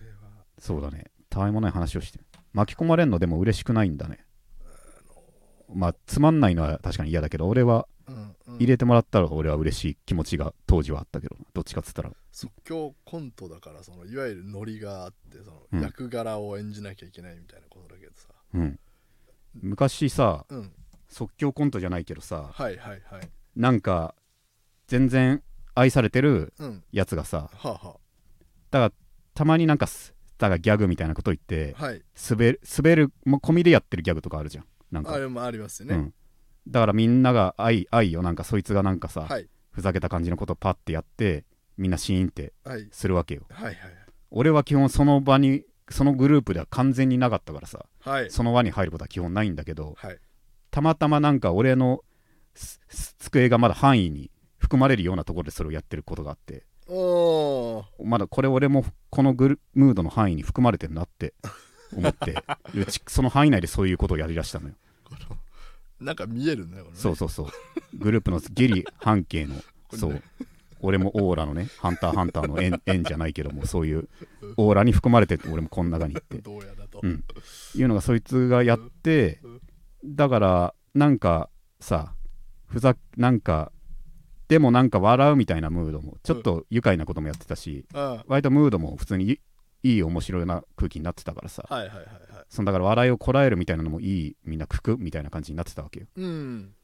[0.00, 0.44] れは。
[0.58, 1.04] そうだね。
[1.28, 2.20] たわいもない話をして。
[2.52, 4.24] 巻き込まれんのでも嬉しくないんだね。
[5.74, 7.95] まあつまんないのは確かに嫌だけど俺はうんうん
[8.58, 12.10] 入れてもらったら俺は嬉しい気持ちが当時はあったけどどっちかっつったら。
[12.30, 15.80] 即興コントだからそのいわゆるノリがあってそのうん。
[15.82, 18.28] 役柄を演じなきゃいけないみたいなことだけどさ。
[18.54, 18.78] うん。
[19.54, 20.72] 昔さうん。
[21.08, 23.28] 即興コントじゃないけどさはいはいはい。
[23.54, 24.14] なんか
[24.86, 25.42] 全然
[25.74, 26.84] 愛されてるうん。
[26.92, 27.96] やつがさはあは
[28.70, 28.92] だから
[29.34, 32.02] たまになんかすだからギャグみたいなこと言ってあはい。
[32.30, 34.64] 滑る滑る込みでやってるギャグとかあるじゃん。
[34.90, 35.14] なんか。
[35.14, 35.94] あれもありますよね。
[35.96, 36.14] うん、
[36.68, 39.48] だからみんなが愛愛よなんかそいつがなんかさ、はい。
[39.70, 41.44] ふざけた感じのことをパッてやって
[41.76, 42.88] みんなシーンってはい。
[42.90, 43.42] するわけよ。
[43.50, 43.76] はいはい
[44.30, 48.30] 俺は基本その場にそのグループでは完全になかったからさはい。
[48.30, 50.18] その輪に入ることは基本ないんだけどはい。
[50.70, 52.00] たまたまなんか俺の
[53.18, 56.64] 机がまだ範囲に含まれるようなところでそれをやってることがあって
[58.02, 61.34] まだこれ俺もこのグルムードの範囲に含まれてるなって
[61.94, 62.34] 思って
[63.06, 64.74] その範囲内でそういうことをやりだしたのよ
[66.00, 66.82] なんか見えるねね。
[66.94, 67.46] そうそうそう。
[67.94, 69.54] グループのギリ半径の
[69.92, 70.22] そう。
[70.80, 74.08] 俺もオーラのねハンターハンターの円円 じゃないけどもそういう
[74.58, 76.38] オーラに含まれて俺もこの中に行って。
[76.38, 77.00] どうやだと。
[77.02, 77.24] うん。
[77.74, 79.40] いうのがそいつがやって
[80.04, 82.14] だからなんかさ
[82.66, 83.72] ふざなんか
[84.48, 89.40] でもなんか笑うみたいなムードもちょっと愉快なこともやってたしあ割とムードも普通に
[89.86, 91.64] いいい面白いな空気になってたからさ。
[91.68, 92.10] はいはいはいは
[92.42, 92.44] い。
[92.48, 96.06] そのだから笑いをこらえるみたいなのもいいみんなくくみたいな感じになってたわけよ。
[96.16, 96.74] うん。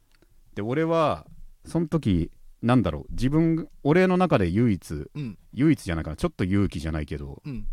[0.55, 1.27] で俺は
[1.65, 2.31] その時
[2.63, 5.39] なんだろう自分俺の中で唯一うん。
[5.53, 7.67] 唯一じゃないかなちょっと勇気じゃないけどうん。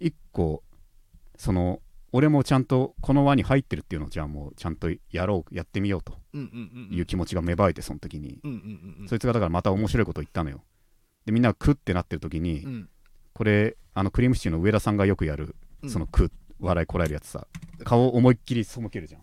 [0.00, 0.62] 一個
[1.36, 1.80] その
[2.12, 6.16] 俺もちゃんとこの輪に入ってるっていうのをじゃあもうちゃんとやろうやってみようと。
[6.32, 10.62] うんうんうんいう気持ちが芽生えてその時に、うんうんうんそいつがだからまた面白いこと言ったのよ。
[11.26, 12.88] でみんながクってなってる時に、うん。
[13.32, 15.90] これあのクリームシチューの上田さんがよくやるうん。
[15.90, 16.30] そのク
[16.60, 17.46] 笑いこらえるやつさ。
[17.84, 19.22] 顔思いっきり背けるじゃん。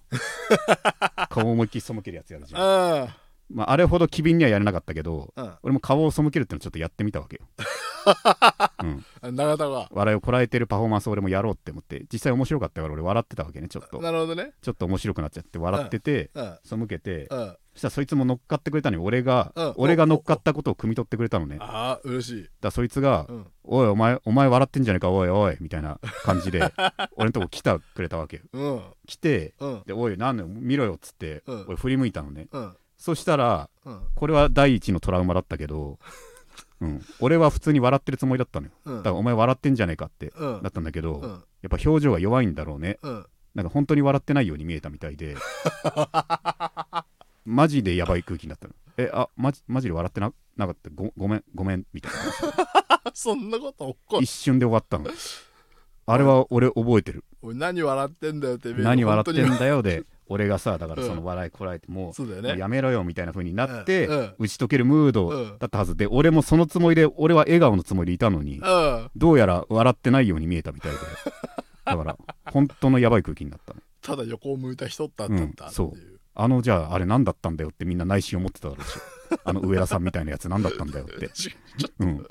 [1.29, 2.61] 顔思いっきり背けるやつやるじゃん。
[2.61, 3.17] あ
[3.53, 7.47] まあ、あれほど機敏にはやれなかったけどあ俺も顔を背けるってのちょっとやってみたわけよ、
[8.81, 13.99] うん、うん永田が笑いをこらえてるパフォーマンスを俺もやろうって思って実際面白かったから俺笑ってたわけねちょっと。
[13.99, 14.53] なるほどね。
[14.61, 16.57] ちょっと面白くなっちゃって笑っててうん。
[16.63, 19.73] 背けてうんそしたらそいつも乗っかってくれたのに俺がうん。
[19.77, 21.57] 俺が乗っかったことを汲み取ってくれたのね。
[21.57, 22.49] だかああ嬉しい。
[22.61, 26.61] らそいつがうん「おいお前お前笑ってんじゃねえかおいおい」みたいな感じで
[27.15, 28.43] 俺のとこ来たくれたわけよ。
[28.53, 28.81] うん。
[29.07, 29.83] 来てうん。
[29.85, 31.65] で「おいなんだよ見ろよ」っつってうん。
[31.67, 32.47] 俺振り向いたのね。
[32.51, 32.75] うん。
[32.97, 34.01] そしたらうん。
[34.15, 35.97] これは第一のトラウマだったけど、
[36.81, 38.73] うん、俺は普通に笑ってるつもりだったのよ。
[38.85, 38.97] うん。
[38.97, 40.61] だからお前笑ってんじゃねえかってうん。
[40.61, 41.29] だったんだけど、うん。
[41.29, 42.99] やっぱ表情が弱いんだろうね。
[43.01, 43.25] うん。
[43.55, 45.35] なんか本当に笑ってないように見えたみたいで
[47.45, 48.73] マジでやばい空気になったの。
[48.97, 50.89] えあマジマジで笑ってななかった？
[50.93, 52.17] ごごめんごめんみたいな。
[53.05, 54.23] あ そんなこと起こる？
[54.23, 55.09] 一瞬で終わったの。
[56.07, 57.23] あれは俺覚えてる。
[57.41, 61.99] おい何笑ってんだよって何笑って本んだよで俺がさだからその笑いこらえてうだ
[62.35, 62.49] よね。
[62.49, 64.17] もうやめろよみたいな風になって、うん。
[64.19, 64.33] うん。
[64.39, 65.95] 打ち解けるムードうんだったはず。
[65.95, 69.09] で、俺もそのつもりで俺は笑顔のつもりでいたのに、うん。
[69.15, 70.97] どうやら笑ってないように見えたみたいで。
[71.85, 73.81] だから本当のやばい空気になったの。
[74.01, 75.67] ただ横を向いた人だったんだってう。
[75.67, 78.99] んそういうあのじゃああれ何だったんだよってみんな内心思ってただろうし。
[79.45, 81.29] あの上田さんみたいなやつ何だったんだよって。
[81.29, 81.55] ち
[81.99, 82.25] うん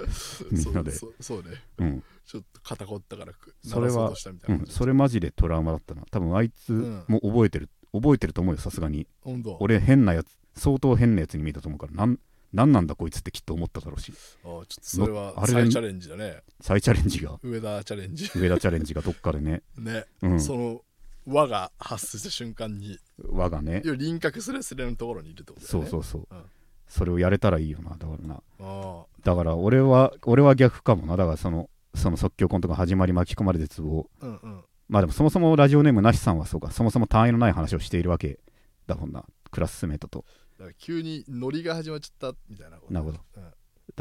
[0.51, 0.93] みんなで。
[0.93, 1.63] そうね。
[1.79, 6.03] うん、ちょっと肩こったからくそれはうとしたみたいうな感じそれマジでトラウマだったな。
[6.11, 7.05] 多分あいつん。
[7.09, 9.07] も覚えてる覚えてると思うよさすがに。
[9.23, 9.57] 本当。
[9.61, 12.19] 俺変なやつ相当変なやつに見えたと思うからなん
[12.53, 14.13] なんなんだこいつってきっと思っただろうし。
[14.13, 16.43] あちょっとそれはあれ再チャレンジだね。
[16.61, 17.39] 再チャレンジが。
[17.43, 18.31] 上田チャレンジ。
[18.35, 20.07] 上田チャレンジがどっかでね、 ね。
[20.23, 20.83] うん、その
[21.27, 23.83] 輪が発生した瞬間に輪がね。
[23.85, 25.91] 要は輪郭スレスレのところにいるってことだよね。
[25.91, 26.45] そうそうそう、うん。
[26.89, 28.43] それをやれたらいいよなだからな。
[28.61, 31.17] あだから俺は俺は逆かもな。
[31.17, 34.65] だからそのその即興コントが始まり巻き込まれて絶望あうんうん。
[34.89, 36.71] まあでもそもそもラジオネームなしさんはそうか。
[36.71, 38.41] そもそも単位のない話をしているわけ。
[38.87, 39.25] だもんな。
[39.51, 40.25] クラスメートと。
[40.59, 43.19] だから急にノリが始まっちゃったみたいなことなるほど。
[43.37, 43.55] うんだか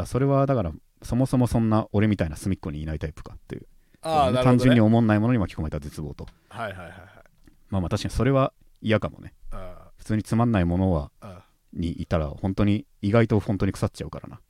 [0.03, 3.65] らそれはだからそもそもそんな俺みたいな隅っこにいないタイプかっていう
[4.01, 6.27] 単純に思んないものに巻き込まれた絶望と。
[6.49, 6.99] はいはいはいはい。
[7.69, 9.33] まあまあ確かにそれは嫌かもね。
[9.51, 11.11] あ普通につまんないものは
[11.73, 14.41] にいたら本当に意外と本当に腐っちゃうからな。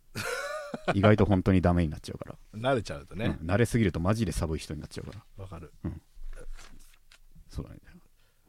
[0.94, 3.38] 意外と本当にダメになっちゃうから、あ慣れちゃうとね。
[3.42, 5.44] うん慣れすぎるとマジで寒い人になっちゃうから。
[5.44, 5.72] わ、かる。
[7.50, 7.80] そうだね。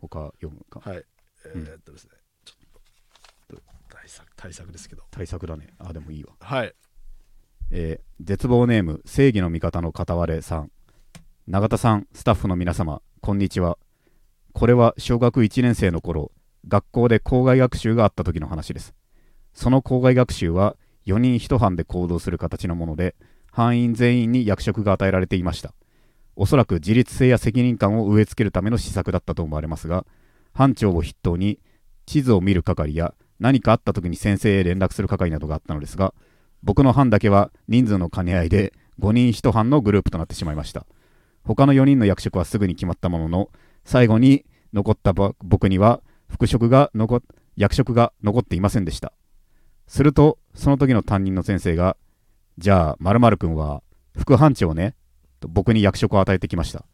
[0.01, 0.81] 他読むか。
[0.89, 1.05] はい。
[1.47, 1.63] えうん。
[1.65, 2.11] ー、っとですね。
[2.45, 2.55] ちょ
[3.57, 5.05] っと対策対策ですけど。
[5.11, 5.75] 対策だね。
[5.79, 6.35] あでもいいわ。
[6.41, 6.75] はい。
[7.71, 10.71] えー絶望ネーム正義の味方の片割れさん
[11.51, 13.77] 永田さんスタッフの皆様こんにちは。
[14.53, 16.31] これは小学1年生の頃
[16.69, 18.95] 学校で校外学習があった時の話です。
[19.53, 23.17] その校外学習は4人1班で行動する形のもので
[23.51, 25.75] 班員全員に役職が与えられていました。
[26.37, 30.07] おそらく自立性や責任感を植え付けるための施策だったと思われますが
[30.53, 31.59] 班長を筆頭に
[32.07, 36.15] 地図を見る係や何かあった時に先生へ連絡する係などがあったのですが
[36.63, 40.87] 僕の班だけは人数の兼ね合いで5人1班のグループとなってしまいました。
[41.45, 43.51] 他の4人の役職はすぐに決まったものの
[43.85, 47.23] 最後に残った僕には副職が残
[47.57, 49.13] 役職が残っていませんでした。
[49.87, 51.97] するとその時の担任の先生が
[52.59, 53.83] じゃあ〇〇君は
[54.17, 54.95] 副班長ね
[55.41, 56.85] と僕に役職を与えてきました。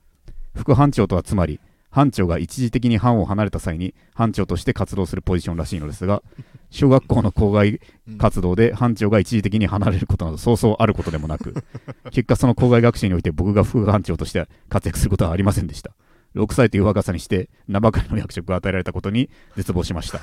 [0.55, 6.23] 副班長とはつまり班長が一時的に班を離れた際に班長として活動するポジションらしいのですが
[6.71, 7.81] 小学校の校外
[8.19, 11.55] 活動で班長が一時的に離れることなどそうそうあることでもなく
[12.11, 15.93] 結果その校外学習において僕が副班長として活躍することはありませんでした。
[16.35, 20.21] 6歳という若さにして名ばかりの役職が与えられたことに絶望しました。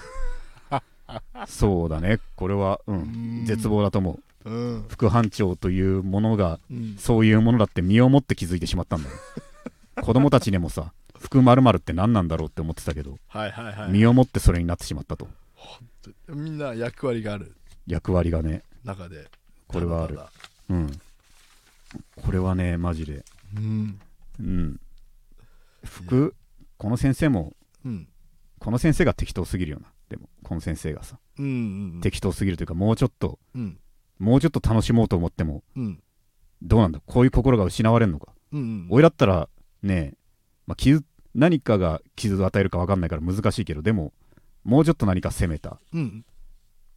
[1.47, 2.19] そうだね。
[2.35, 3.43] これは、う、うん。
[3.43, 4.49] ん絶望だと思う。
[4.49, 4.85] うん。
[4.89, 6.95] 副班長というものがうん。
[6.97, 9.15] そういうものだって身をもって気づいてしまったんだよ。
[10.01, 13.91] 子供たちでもさ副〇〇って何なんだろうって思ってたけどはいはいはい。
[13.91, 15.29] 身をもってそれになってしまったと。
[16.27, 17.55] みんな役割がある。
[17.87, 18.61] 役割がね。
[18.83, 19.29] 中で。
[19.67, 20.19] これはある。
[20.69, 20.91] うん。
[22.21, 23.23] これはねマジで。
[23.55, 23.99] うん。
[24.37, 24.79] うん。
[25.85, 26.35] 副
[26.77, 27.53] この先生も
[27.85, 28.09] うん。
[28.59, 29.87] この先生が適当すぎるよな。
[30.09, 31.17] でもこの先生がさ。
[31.39, 33.79] うんうん適当すぎるというかもうちょっとうん。
[34.19, 36.03] もうちょっと楽しもうと思ってもうん。
[36.61, 36.99] どうなんだ？
[37.05, 38.33] こういう心が失われるのか？
[38.51, 38.87] うんうん。
[38.89, 39.47] 俺だったら
[39.81, 40.15] ね
[40.67, 41.03] まあ、傷
[41.35, 44.13] 何かが傷を与えるか分かんないから難しいけどでも
[44.63, 45.79] もうちょっと何か攻めた。
[45.93, 46.25] うん。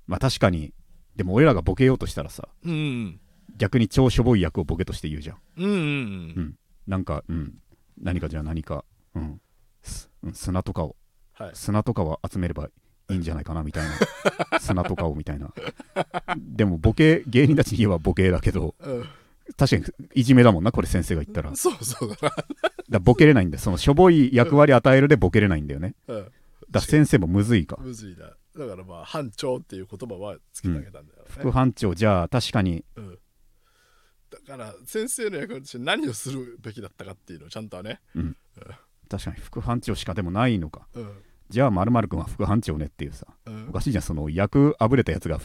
[0.07, 0.73] まあ確かに
[1.17, 2.71] でも俺らがボケようとしたらさうん。
[2.71, 3.21] うん
[3.59, 5.37] 逆に超しょぼい役をボケとして言うじゃん。
[5.57, 5.75] うんう
[6.41, 6.55] ん
[6.87, 7.55] なんかうん。
[8.01, 9.41] 何かじゃあ何かうん。
[9.83, 10.97] すうん砂とかを
[11.33, 11.51] はい。
[11.55, 12.69] 砂とかは集めれば
[13.09, 13.89] いいんじゃないかなみたい
[14.51, 14.59] な。
[14.61, 15.53] 砂とかをみたいな。
[16.37, 19.05] でもボケ芸人たちに言えばボケだけどうん
[19.57, 21.55] 確かにいじめだもんなこれ先生が言ったら。
[21.55, 22.31] そうそうだ
[22.89, 23.61] らボケれないんだよ。
[23.63, 25.95] そのしょぼい役割与えるでボケれないんだよね。
[26.07, 26.25] なうん。
[26.25, 26.33] だか
[26.73, 27.79] ら先生もむずいか。
[27.81, 28.27] むずいな。
[28.27, 31.25] だからまあ班長っていう言葉はつけてあげたんだよね。
[31.29, 32.85] 副班長じゃあ確かに。
[32.97, 33.19] うん。
[34.31, 38.01] だから先生の役割として何をするべきだったかっていうのをちゃんとはね
[39.09, 40.87] 確かに副班長しかでもないのか。
[40.95, 41.23] うん。
[41.49, 43.27] じゃあ〇〇君は副班長ねっていうさ。
[43.47, 43.69] うん。
[43.69, 45.39] おかしいじゃんその役あぶれたやつが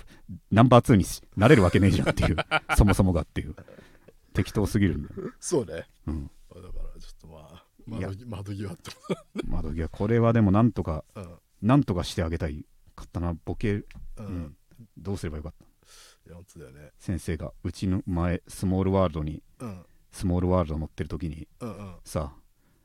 [0.52, 2.38] ナンバー2にしなれるわけねえじゃんっていう。
[2.78, 3.56] そもそもがっていう
[4.34, 5.88] 適当すぎるんだよ、 そうね。
[6.08, 8.92] うん、だからちょっとまあ窓窓際って
[9.46, 9.90] 窓際。
[9.90, 11.38] これはでもなんとかうん。
[11.62, 12.66] なんとかしてあげたい
[12.96, 13.86] かったなボケ、う
[14.18, 14.26] うん。
[14.26, 14.58] ん、
[14.98, 15.66] どうすればよかった？
[15.66, 16.92] いや本当だよね。
[16.98, 19.86] 先生がうちの前スモールワールドにうん。
[20.12, 21.96] スモールワールド乗ってる時にうんうん。
[22.04, 22.34] さ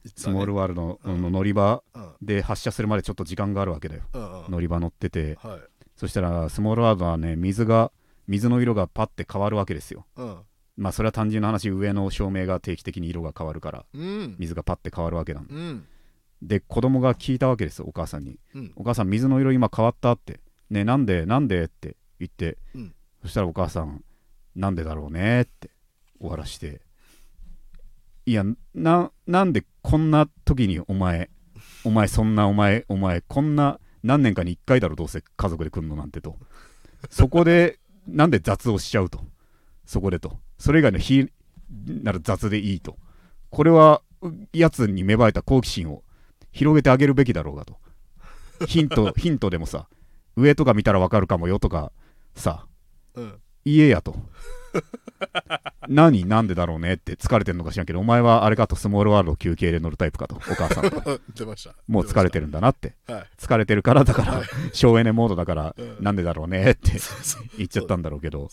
[0.04, 0.34] いつはね。
[0.34, 1.22] スモールワールドうん。
[1.22, 2.12] の乗り場うん。
[2.22, 4.02] で発車するまでちょっと時間があるわけだよ。
[4.12, 4.50] うんうん。
[4.50, 5.36] 乗り場乗ってて。
[5.36, 5.60] はい。
[5.96, 7.90] そしたらスモールワールドはね水が
[8.26, 10.06] 水の色がパッて変わるわけですよ。
[10.16, 10.42] うん
[10.76, 14.36] まあそれは単純な話上の照明が定期的に色が変わるからうん。
[14.38, 15.54] 水がパッて変わるわけなんだ。
[15.54, 15.86] うん。
[16.42, 18.38] で子供が聞いたわけですよお母さんに。
[18.54, 18.72] うん。
[18.76, 20.40] お母さん水の色今変わったって。
[20.68, 21.64] ねなんでなんで？
[21.64, 22.94] って言って、うん。
[23.22, 24.04] そしたらお母さん
[24.54, 25.70] なんでだろうねって
[26.20, 26.82] 終わらして。
[28.26, 31.30] いやななんでこんな時にお前
[31.84, 36.36] お前そんなお前お前こんな何年かに1回だろどうせ家族で来るのなんてと。
[37.08, 39.24] そこでなんで雑をしちゃうと。
[39.86, 41.28] そこでとそれ以外の非
[41.86, 42.96] なら雑でいいと。
[43.50, 46.02] これはうやつに芽生えた好奇心を
[46.52, 47.76] 広げてあげるべきだろうがと。
[48.66, 49.88] ヒント ヒントでもさ
[50.36, 51.92] 上とか見たらわかるかもよとか
[52.34, 52.66] さ
[53.14, 53.40] うん。
[53.64, 54.16] 言えやと。
[55.88, 60.84] 何なんでだろうねって疲れてるのか知らんけどお前はあれかとスモールワールド休憩で乗るタイプかとお母さん。
[61.88, 62.94] もう疲れてるんだなって。
[63.08, 63.26] るはい。
[63.38, 64.46] 疲れてるからだからはい。
[64.72, 65.96] 省エネモードだからうん。
[66.00, 66.92] なんでだろうねって
[67.56, 68.42] 言っちゃったんだろうけど。
[68.44, 68.50] ね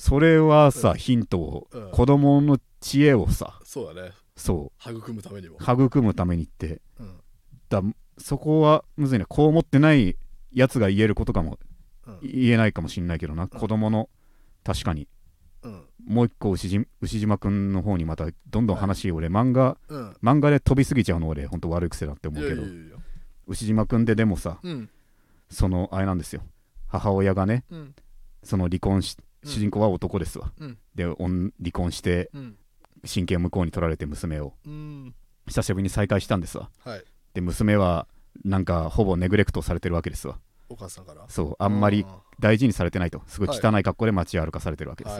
[0.00, 4.12] それはさヒントをうん子供の知恵をさそうだね。
[4.34, 5.58] そ育むためにも。
[5.60, 6.80] う育むためにって。
[6.98, 7.20] うん。
[7.68, 7.82] だ
[8.16, 10.16] そこはむずいねこう思ってない
[10.54, 11.58] やつが言えることかも
[12.06, 12.18] うん。
[12.22, 13.46] 言えないかもしんないけどな。
[13.46, 14.08] 子供の
[14.64, 15.06] 確かに。
[15.64, 15.84] うん。
[16.06, 20.16] もう一個牛島牛島くんの方にまたどんどん話俺漫画うん。
[20.22, 21.46] 漫画で飛びすぎちゃうの俺。
[21.46, 22.66] ほんと悪い癖だって思いうやけど
[23.48, 24.88] 牛島くんででもさうん。
[25.50, 26.40] そのあれなんですよ。
[26.86, 27.94] 母親がねうん。
[28.42, 30.78] その離婚しうん主人公は男ですわ、うん。
[30.94, 32.56] で離婚してうん。
[33.04, 34.54] 親権を向こうに取られて娘を。
[34.66, 35.14] うん。
[35.46, 36.70] 久しぶりに再会したんですわ。
[36.84, 37.04] はい。
[37.34, 38.06] で娘は
[38.44, 40.38] なんかほぼネグレクトされてるわけですわ。
[40.68, 41.24] お母さんから？
[41.28, 43.22] そうあんまりは大事にされてないと。
[43.26, 45.16] すごい汚い格好で街歩かされてるわけです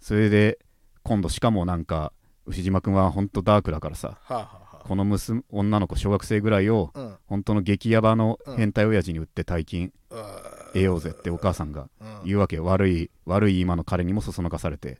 [0.00, 0.58] それで
[1.02, 2.12] 今度しかもなんか
[2.46, 4.40] 牛島君は本当ダークだからさはあ、は
[4.72, 7.16] あはこの娘女の子小学生ぐらいをあ、うん。
[7.26, 9.92] 本当の激ヤバの変態親父に売って大金。
[10.10, 10.42] あ
[10.72, 11.88] 得ようぜってお母さんが
[12.24, 14.98] 言うわけよ悪い悪い今の彼にもそそのかされて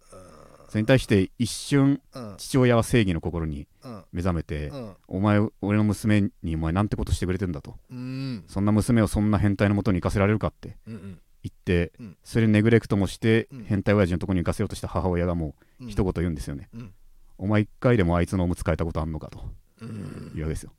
[0.69, 2.01] それに対して一瞬
[2.37, 3.67] 父親は正義の心に
[4.13, 4.71] 目覚めて
[5.09, 7.77] お前俺の娘にお前なんてことしてくれてんだと
[8.49, 10.77] そんな娘をそんな変態のもとに行かせられるかって
[11.43, 11.93] 言って
[12.25, 16.69] それネグレクトもして変態親父のとこに行かせようとした母親がもう一言言うんですよね
[17.39, 19.41] お前一回でもあいつのおむつ替えたことあんのかと
[19.81, 20.73] うん言うわけですよ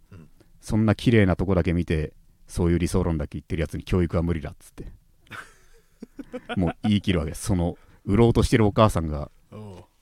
[0.62, 2.12] そんな綺麗なとこだけ見て
[2.50, 4.92] そういう理想論だけ言ってるやつに教育は無理だっつって。
[6.58, 7.32] もう言い切るわけ。
[7.32, 9.32] ですその売ろうとしてるお母さんが。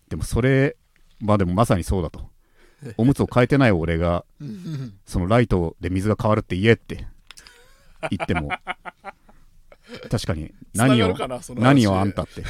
[0.07, 0.77] でもそれ
[1.19, 2.29] まあでもまさにそうだと。
[2.95, 7.05] おむつを変えてない俺がうんそのライトで水が変わるって言えって。
[8.09, 8.49] 言っても
[10.09, 11.15] 確かに何を
[11.55, 12.43] 何をあんたって。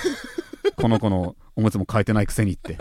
[0.76, 2.78] この子のおむつも変えてないくせにって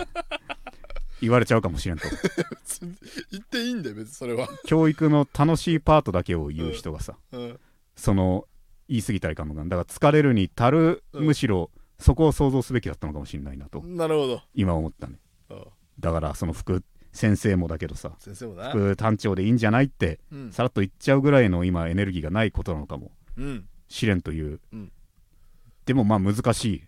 [1.21, 2.05] 言われちゃうかもしれんと。
[3.31, 7.61] 言っていいんだよ別にそれは、教育の楽しいパートだけを言う人がさうん、
[7.95, 8.47] その
[8.89, 9.69] 言い過ぎたらいかんのかな。
[9.77, 14.43] だから疲れるに足るうんむしろそこを想像すべきだったのかもしれないなとなるほど。
[14.55, 15.19] 今思ったね。
[15.51, 15.65] うん。
[15.99, 18.71] だからその副先生もだけどさ先生もな。
[18.71, 20.53] 副単調でいいんじゃないってうん。
[20.53, 23.69] さらっと言っちゃうぐらいの今エネルギーがないことなのかもうん。
[23.89, 24.93] 試練という、うん。
[25.87, 26.83] でもまあ難しい。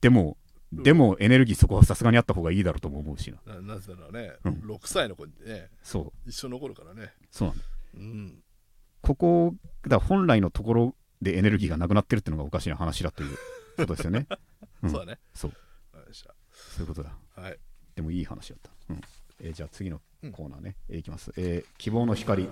[0.00, 0.36] でも、うん
[0.72, 3.54] でもエネルギーそこはさすがにあった方がいいだろうとも思うしな。
[3.54, 4.52] ななぜだろうね、うん。
[4.72, 5.68] 6歳の子にね。
[5.82, 6.28] そう。
[6.28, 7.12] 一生残るからね。
[7.30, 7.64] そうなんだ。
[7.94, 8.42] うん。
[9.02, 9.54] ここ
[9.86, 13.36] だ本来のところでエネルギーがなくなってるっていうのがおかしな話だという
[13.76, 14.26] ことですよね、
[14.82, 14.90] うん。
[14.90, 15.18] そうだね。
[15.34, 15.52] そう。
[16.12, 17.16] そういうことだ。
[17.34, 17.58] たはい。
[17.96, 19.00] でもいい話だった、うん。
[19.40, 20.32] えーじゃあ次のうん。
[20.32, 22.48] コーナーね、えーいきます、えー希望の光、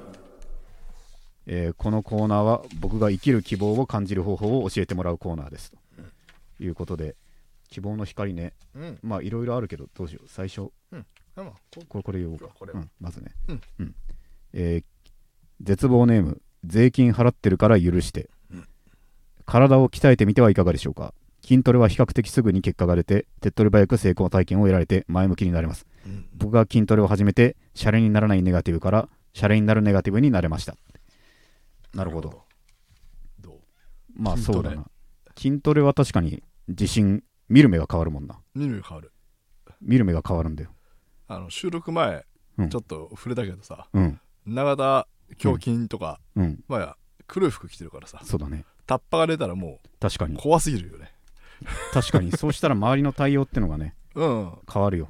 [1.46, 5.70] えーこのコーナーは僕が生きる希望を感じる方法を教えてもらうコーナーです。
[5.70, 5.78] と、
[6.60, 7.14] いうことで
[7.68, 8.54] 希望の光ね。
[8.74, 8.98] うん。
[9.02, 10.28] まあいろいろあるけどどうしよう。
[10.28, 10.70] 最初。
[10.92, 13.30] あまあここれこれ言おうかこれうん、まずね。
[13.78, 13.94] うん。
[14.52, 14.84] えー
[15.60, 16.40] 絶望ネーム。
[16.64, 18.68] 税金払ってるから許して、うん。
[19.44, 21.14] 体を鍛えてみてはいかがでしょうか。
[21.42, 25.84] 筋トレは比較的すぐに結果が出て手っ取り早く成功体験を得られて前向きになれます。
[26.06, 26.26] うん。
[26.34, 30.76] 僕が筋トレを始めてシャレにならないネガティブからシャレになるネガティブになれました。
[31.92, 32.48] なるほど。
[34.18, 34.84] まあそうだな。
[35.36, 38.38] 筋トレは確かに自信見る目が変わるもんな。
[38.54, 39.12] 見る変わる。
[39.80, 40.70] 見る目が変わるんだよ。
[41.28, 42.24] あの収録前、
[42.58, 42.68] うん。
[42.68, 44.20] ちょっと触れたけどさうん。
[44.46, 45.06] 永田
[45.44, 46.64] 胸筋とか、うん。
[46.68, 46.96] まあ
[47.26, 48.64] 黒い服着てるからさそうだね。
[48.86, 50.36] タッパが出たらもう確かに。
[50.36, 51.12] 怖すぎるよね。
[51.92, 52.32] 確かに。
[52.32, 54.52] そうしたら周りの対応ってのがね うん。
[54.72, 55.08] 変わるよ。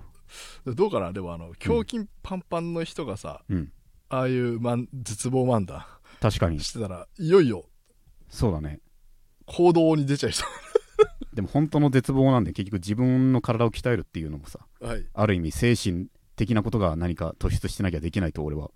[0.66, 1.12] どうかな？
[1.12, 3.72] でもあの胸筋パンパンの人がさ、うん。
[4.10, 4.58] ああいう
[5.02, 5.84] 絶望漫談
[6.20, 6.60] 確かに。
[6.60, 7.64] してたらいよいよ
[8.28, 8.80] そうだね。
[9.46, 10.44] 行動に出ちゃいそ
[11.38, 15.06] でも本当の絶望なんで結局自分の体を鍛えるっていうのもさうはい。
[15.14, 18.72] ある意味精神的なことが何か突出してなきゃできないと俺は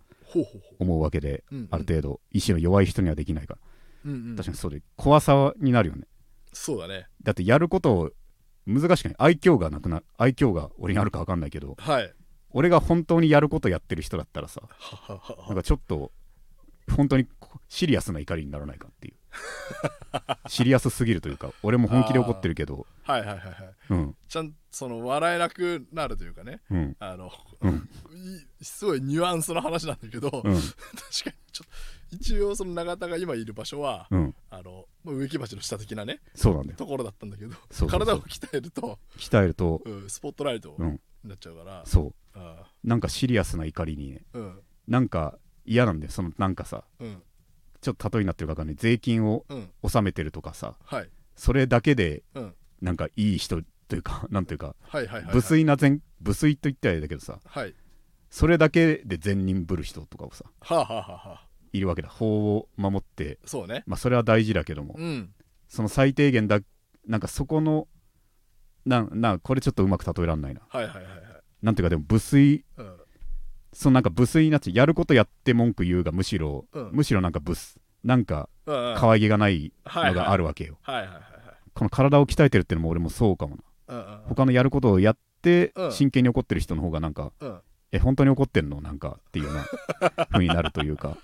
[0.79, 1.43] 思うわけで、
[1.73, 3.61] ある程度意志の弱い人にはできないから。
[4.05, 4.37] うんうん。
[4.37, 6.03] 確かにそうで怖さになるよね。
[6.53, 7.09] そうだね。
[7.25, 8.11] だってやることを
[8.65, 9.15] 難しくない。
[9.19, 12.15] 愛嬌がなくな愛嬌が俺にあるか分かんないけどはい。
[12.51, 14.63] 俺が本当にやることやってる人だったらさ
[15.49, 16.13] なんかちょっと
[16.95, 19.15] 本当にこシリアスな怒りにならないかっていう
[20.49, 22.87] シリアスすぎるというか俺も本気で怒ってるけど。
[23.05, 23.55] はいはいはいはい。
[23.91, 24.17] うん。
[24.29, 26.61] ちゃんとその笑えなくなるというかね。
[26.71, 26.97] うん。
[26.99, 27.89] あの、うん。
[28.61, 30.63] いすごいニュアンスの話なんだけど、確かうんに
[31.53, 31.65] ちょ
[32.13, 34.35] 一応その永田が今いる場所は、うん。
[34.51, 37.99] あのまあ植木鉢の下的なねそうなんだよところだったんだけどそうそうそう。
[38.01, 40.93] 体を鍛えると、鍛えるとうん、スポットライトうん。
[41.25, 44.23] になっちゃうから、そあうなんかシリアスな怒りにね。
[44.35, 44.61] ーうん。
[44.89, 46.85] なんか嫌なんだよそのなんかさ。
[47.01, 47.23] うん
[47.83, 48.76] ちょっと例えになってるか分かんない。
[48.76, 49.70] 税金をうん。
[49.83, 51.11] 納めてるとかさはい。
[51.37, 52.55] それだけでうん。
[52.80, 55.35] なんかいい人というか なんていうかはいはいはいはい。
[55.35, 57.74] 無粋な善無粋と言ってはあれだけどさはい。
[58.30, 62.09] それだけで善人ぶる人とかをさはあ、はあはあはあ、いるわけだ。
[62.09, 63.83] 法を守ってそうね。
[63.87, 65.35] まあそれは大事だけどもうん。
[65.68, 66.61] その最低限だ
[67.07, 67.89] なんかそこの
[68.87, 70.61] なんなんこれちょっとうまく例えらんないな。
[70.68, 71.22] はいはいはいはい。
[71.62, 72.97] なんていうかでも無粋うん
[73.73, 76.91] そのなんか無粋になっちゃうやることやって文句言うがむしろ、うん。
[76.93, 77.79] むしろなんかブス。
[78.05, 81.23] なんかうん可愛げがないのがあるるわけよ、はいはいはいはい。
[81.73, 83.62] この体を鍛えてるってのも俺もそうかもな。
[83.89, 84.20] うんうん。
[84.29, 85.93] 他のやることをやってうん。
[85.93, 87.61] 真剣に怒ってる人の方がなんか、うん。
[87.93, 88.81] え本当に怒ってんの？
[88.81, 89.66] なんかっていうような
[90.33, 91.16] 風になるというか。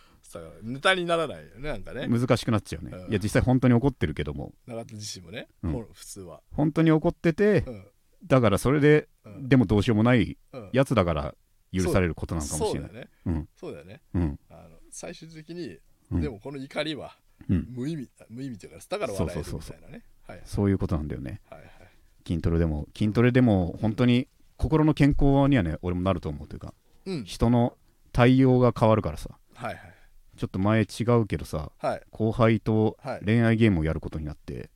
[0.62, 2.06] ネタにならないよねなんかね。
[2.06, 3.10] 難しくなっちゃうね、うん。
[3.10, 4.52] いや実際本当に怒ってるけども。
[4.66, 5.72] 永田自身もね、うん。
[5.72, 6.42] ほら普通は。
[6.52, 7.86] 本当に怒っててうん。
[8.26, 9.48] だからそれでうん。
[9.48, 10.70] でもどうしようもないうん。
[10.74, 11.34] やつだから
[11.72, 12.90] 許されることなのかもしれない。
[12.90, 13.10] そうだよね。
[13.26, 13.48] うん。
[13.56, 14.00] そうだよね。
[14.14, 15.78] うんあの最終的に、
[16.10, 16.20] うん。
[16.20, 17.16] でもこの怒りは
[17.48, 17.66] うん。
[17.70, 20.04] 無意味無意味というかだから笑えるみたいなね。
[20.26, 20.40] はい。
[20.44, 21.40] そういうことなんだよね。
[21.50, 21.70] はいはい。
[22.26, 26.74] 筋トレでも筋トレでも本当に心の健康にはね俺もなると思うというか
[27.06, 27.24] うん。
[27.24, 27.76] 人の
[28.12, 29.30] 対応が変わるからさ。
[29.54, 29.94] はいはい。
[30.36, 32.02] ちょっと前違うけどさはい。
[32.10, 33.24] 後輩とはい。
[33.24, 34.70] 恋愛ゲームをやることになって、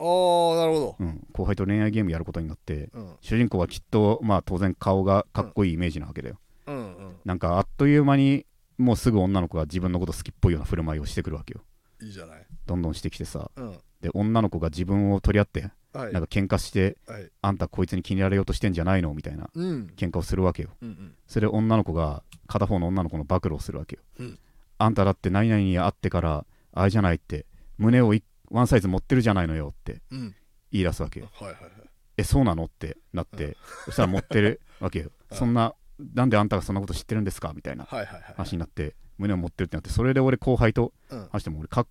[0.00, 0.96] ああなるほど。
[1.00, 3.16] うん、後輩と恋愛ゲームやることになってうん。
[3.20, 7.16] 主人公はきっとまあ当然顔がかっこいいイメージなわけだよ、うんうん。
[7.24, 8.46] なんかあっという間に
[8.76, 11.62] もうすぐ女の子が自分のこと好きっぽいような振る舞いをしてくるわけよ。
[12.00, 12.46] いいじゃない。
[12.66, 13.50] どんどんしてきてさ。
[13.56, 13.78] うん。
[14.00, 16.12] で女の子が自分を取り合ってはい。
[16.12, 17.30] なんか喧嘩してはい。
[17.42, 19.12] あんたこいつに気に入られようとしてんじゃないの？
[19.14, 19.92] みたいなうん。
[19.96, 20.70] 喧嘩をするわけよ。
[20.80, 21.14] うんうん。
[21.26, 24.38] それで女の子が片方の女の子の暴露をするわけよ、うん。
[24.78, 27.46] あんただって何々に会ってからあれじゃないって
[27.78, 30.34] 胸をいワンサイズ持ってるじゃないのよってうん。
[30.70, 31.28] 言い出すわけよ。
[31.34, 31.72] はいはいはい。
[32.18, 35.36] えそうなのってなって、そしたら持ってるわけよ、うん。
[35.36, 35.74] そんな
[36.14, 37.52] なんであんたがそんなこと知ってるんですか？
[37.54, 41.28] みたいなはいはいはい話になって胸を持ってるってなってそれで俺後輩とうん。
[41.32, 41.86] 話しても俺かっ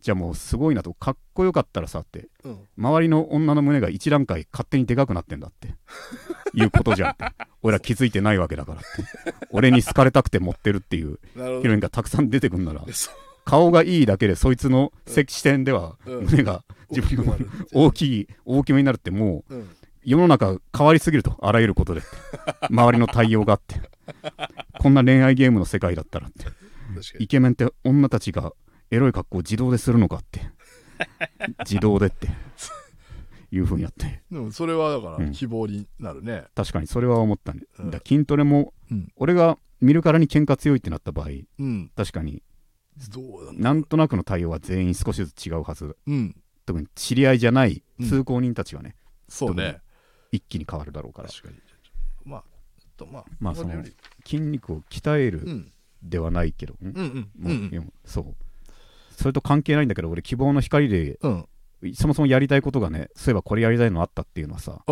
[0.00, 2.58] じゃあもうすごいなとかっこよかったらさってうん。
[2.78, 5.74] 周りの女の胸が一段階勝手にでかくなってんだって
[6.54, 7.24] いうことじゃんって。
[7.62, 9.34] 俺ら気づいてないわけだからって。
[9.50, 11.38] 俺に好かれたくて持ってるっていうヒ
[11.68, 12.82] ロインがたくさん出てくんなら
[13.44, 16.24] 顔がいいだけでそいつの視点ではうん。
[16.24, 17.36] 胸が自分の
[17.72, 19.70] 大きい大きめになるってもううん。
[20.02, 22.02] 世の中変わりすぎるとあらゆることで。
[22.70, 23.80] 周りの対応があって。
[24.78, 26.46] こんな恋愛ゲームの世界だったらって。
[27.18, 27.26] イに。
[27.26, 28.52] ケメンって女たちが
[28.90, 30.40] エロい格好を自動でするのかって。
[31.64, 32.28] 自動でって。
[33.52, 34.22] いうふうにやって。
[34.30, 35.32] でもそれはだからうん。
[35.32, 36.44] 希望になるね。
[36.54, 37.90] 確かにそれは思ったね、うん。
[37.90, 39.12] だ筋トレもうん。
[39.16, 41.28] 俺が見るからに喧嘩強いってなった場合
[41.58, 41.90] うん。
[41.96, 42.42] 確かに
[43.08, 45.96] なんだなんとなくの対応は全員少しずつ違うはず。
[46.06, 46.36] うん。
[46.66, 48.08] 特に知り合いじゃないうん。
[48.08, 48.96] 通行人たちはね、
[49.28, 49.80] そうね。
[50.32, 51.28] 一気に変わるだろうから。
[51.28, 51.56] 確かに。
[52.24, 52.44] まあ
[52.96, 53.82] とまあまあその
[54.24, 55.72] 筋肉を鍛えるうん。
[56.02, 57.70] ではないけど、んうんうううん。
[57.72, 58.34] いやそう。
[59.10, 61.46] それと関係ないんだけど俺希望の光でうん。
[61.94, 64.82] そもそもやりたいことがねそういえばこれやりたいのあったっていうのはさ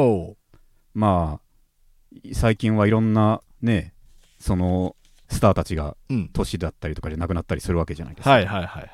[0.94, 3.92] まあ最近はいろんなね
[4.38, 4.96] その
[5.28, 6.28] スターたちがうん。
[6.28, 8.90] 年だったりとかで亡くなったりするわけじゃないですか、はいはいはいはい。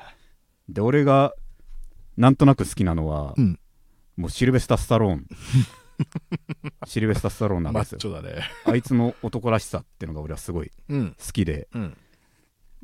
[0.69, 1.33] で俺が
[2.17, 3.59] なんとなく好きなのは、うん。
[4.15, 5.27] もうシルベスタ・スタローン。
[6.87, 8.21] シルベスタ・スタローンなんマですよ。
[8.21, 8.43] ね。
[8.65, 11.15] あいつの男らしさっていうのが俺はすごいうん。
[11.17, 11.67] 好きで。
[11.73, 11.97] うん。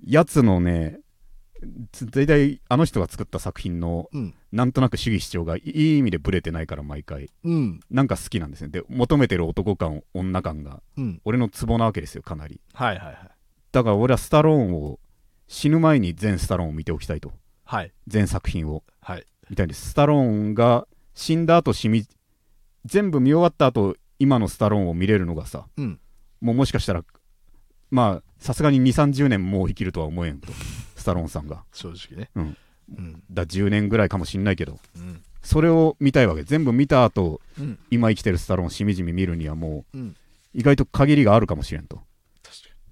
[0.03, 0.99] やつのね
[1.91, 4.33] つ大体あの人が作った作品のうん。
[4.51, 7.29] なんとなく主義主張がいい意味でブレてないから毎回。
[7.43, 7.79] うん。
[7.89, 11.21] なんか好きなんですねで求めてる男感女感がうん。
[11.23, 12.59] 俺のツボなわけですよかなり。
[12.73, 13.40] はいはいはい
[13.71, 14.99] だから俺はスタローンを
[15.47, 17.31] 死ぬ前に全スタローンを見ておきたいと。
[17.65, 17.91] はい。
[18.07, 18.83] 全作品を。
[19.01, 19.25] はい。
[19.49, 19.91] みたいです。
[19.91, 22.05] スタローンが死んだ後しみ
[22.85, 25.99] 全部見終わった後今のスタローンを見れるのがさうん。
[26.41, 27.03] もうもしかしたら
[27.89, 30.51] まあさすがに2 3 0年もう生きるとは思えんと。
[30.95, 31.63] スタローンさんが。
[31.73, 32.29] 正直ね。
[32.35, 32.57] うん。
[32.97, 33.23] うん。
[33.31, 34.79] だ10年ぐらいかもしんないけど。
[34.95, 35.21] うん。
[35.41, 36.43] それを見たいわけ。
[36.43, 37.79] 全部見た後うん。
[37.89, 40.15] 今生きてるスタローンしみじみ見るにはもううん。
[40.53, 42.01] 意外と限りがあるかもしれんと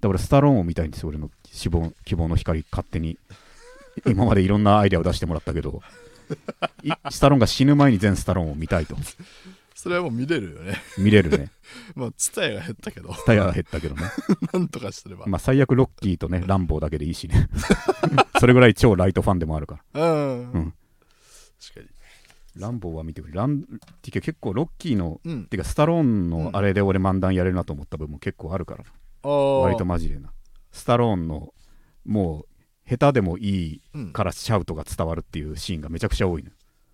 [0.00, 3.18] だからスタローンを見たいんですよ俺の希望希望の光勝手に。
[4.06, 5.82] 今までいろんなアイデアを出してもらったけど。
[6.82, 8.94] いスタローンが死ぬ前に全スタローンを見たいと。
[8.94, 9.02] に
[9.74, 10.76] それはもう見れるよね。
[10.98, 11.50] 見れるね。
[11.96, 13.14] まあツタヤが減ったけど。
[13.24, 14.02] タイヤが減ったけどね。
[14.52, 15.24] なんとかすれば。
[15.26, 17.48] まあ最悪ロッキーとねランボーだけでいいしね。
[18.38, 20.02] それぐらい超ライトファンでもあるから。
[20.02, 20.52] うん。
[20.52, 20.74] うん。
[21.60, 21.86] 確かに。
[22.56, 25.46] ランボーは見てくれランっていうか結構ロッキーのうん。
[25.46, 26.30] てかスタローンうん。
[26.30, 28.84] のあれで俺漫談やれるなと思った部分も結構あるから
[29.22, 30.32] 割とマジでな。
[30.72, 31.52] スタローンの
[32.04, 32.46] も
[32.86, 36.50] う下手でもいいうんからシャウトが伝わるっていうシーンがめちゃくちゃ多いの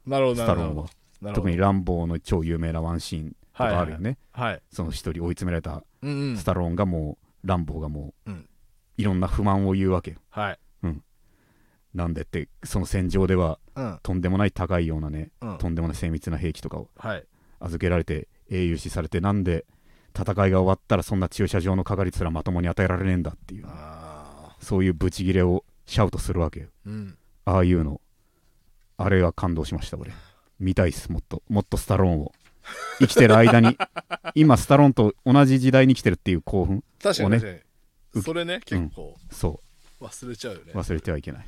[0.06, 0.86] なるほどスタローンは。
[1.34, 4.62] 特にランボーの超有名なワンシーンとかあるよね、はい。
[4.70, 6.36] その一人追い詰められたうんうん。
[6.36, 8.48] スタローンがもう、ランボーがもう、うん。
[8.98, 10.18] いろんな不満を言うわけよ。
[10.28, 10.58] はい。
[11.94, 13.98] なんでってその戦場ではうん。
[14.02, 15.58] とんでもない高いようなね、うん。
[15.58, 17.24] とんでもない精密な兵器とかをはい。
[17.58, 19.64] 預けられて英雄視されてなんで
[20.16, 23.66] 戦いが終わったらそんな駐車場の係すらまともに与えられねえんだっていう。
[24.60, 26.68] そういうブチギレをシャウトするわけよ。
[26.86, 27.18] うん。
[27.44, 28.00] ああいうの。
[28.96, 30.12] あれは感動しました俺。
[30.58, 31.42] 見たいっすもっと。
[31.48, 32.32] もっとスタローンを。
[32.98, 33.76] 生きてる間に。
[34.34, 37.62] 今スタローンと同じ時代に生きてるっていう興奮をね。
[38.22, 39.16] それね結構。
[39.30, 39.60] そ
[40.00, 40.72] 忘れちゃうよね。
[40.74, 41.46] う忘れてはいけない。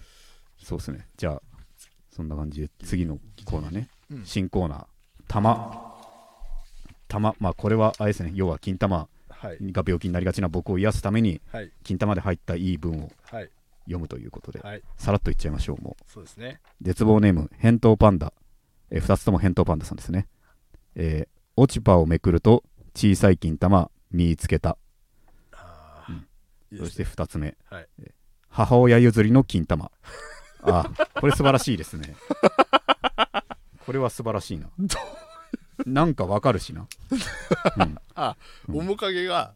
[0.63, 1.07] そうっすね。
[1.17, 1.43] じゃあ
[2.11, 4.25] そんな感じで次のコーナーね、うん。
[4.25, 4.87] 新コーナー。
[5.27, 5.88] 玉
[7.09, 9.59] 玉まあこれはあれですね要は金玉はい。
[9.73, 11.73] が病気になりがちな僕を癒すためにはい。
[11.85, 13.51] 金玉で入ったいい文をはい。
[13.85, 14.83] 読むということで、はい。
[14.99, 16.05] さらっといっちゃいましょうもう。
[16.13, 16.61] そうですね。
[16.83, 18.35] 絶望ネーム返答パンダ、
[18.91, 20.27] え2つとも返答パンダさんですね、
[20.95, 22.63] えー落ち葉をめくると
[22.95, 24.77] 小さい金玉見つけた。
[25.53, 26.79] あうん。
[26.79, 27.25] そしていいですね。
[27.25, 27.89] 2つ目、はい。
[28.01, 28.13] えー
[28.51, 29.91] 母親譲りの金玉。
[30.63, 30.91] あ
[31.21, 32.15] これ素晴らしいですね。
[33.87, 34.69] これは素晴らしいな
[35.87, 36.87] なんかわかるしな、
[37.79, 37.97] うん。
[38.15, 38.37] あ、
[38.69, 38.77] うん。
[38.89, 39.55] 面影が、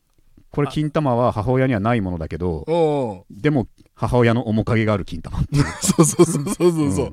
[0.51, 5.39] これ金玉は母親にはないものだけどおでも母親の面影がある金玉。
[5.81, 7.07] そうそうそうそうそうそう、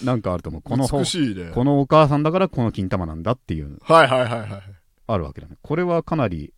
[0.00, 0.06] うん。
[0.06, 0.62] なんかあると思う。
[0.62, 1.50] このね。
[1.52, 3.78] このお母さんだからこの金玉なんだっていう。
[3.82, 4.48] はいはいはいはい。
[4.48, 4.62] か
[5.08, 5.56] あるわけだね。
[5.62, 6.54] これはかなり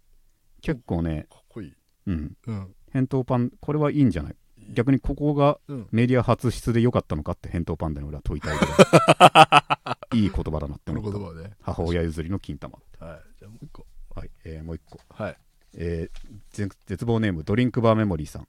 [0.60, 1.72] 結構ねっこいい。
[2.06, 2.32] うん。
[2.46, 2.74] うん。
[2.92, 4.36] 返答パンこれはいいんじゃない？
[4.72, 5.88] 逆にここがうん。
[5.92, 10.18] メディア初出でよかったのかって返答パンダの裏問いたいぐらい。
[10.18, 11.18] いい言葉だなって思った。
[11.18, 11.56] 言葉ね。
[11.62, 12.78] 母親譲りの金玉。
[12.98, 13.20] はい。
[13.38, 13.86] じゃあもう一個。
[14.14, 15.00] はい、えーもう一個。
[15.10, 15.36] はい。
[15.74, 18.48] えーぜ絶望ネームドリンクバーメモリーさん。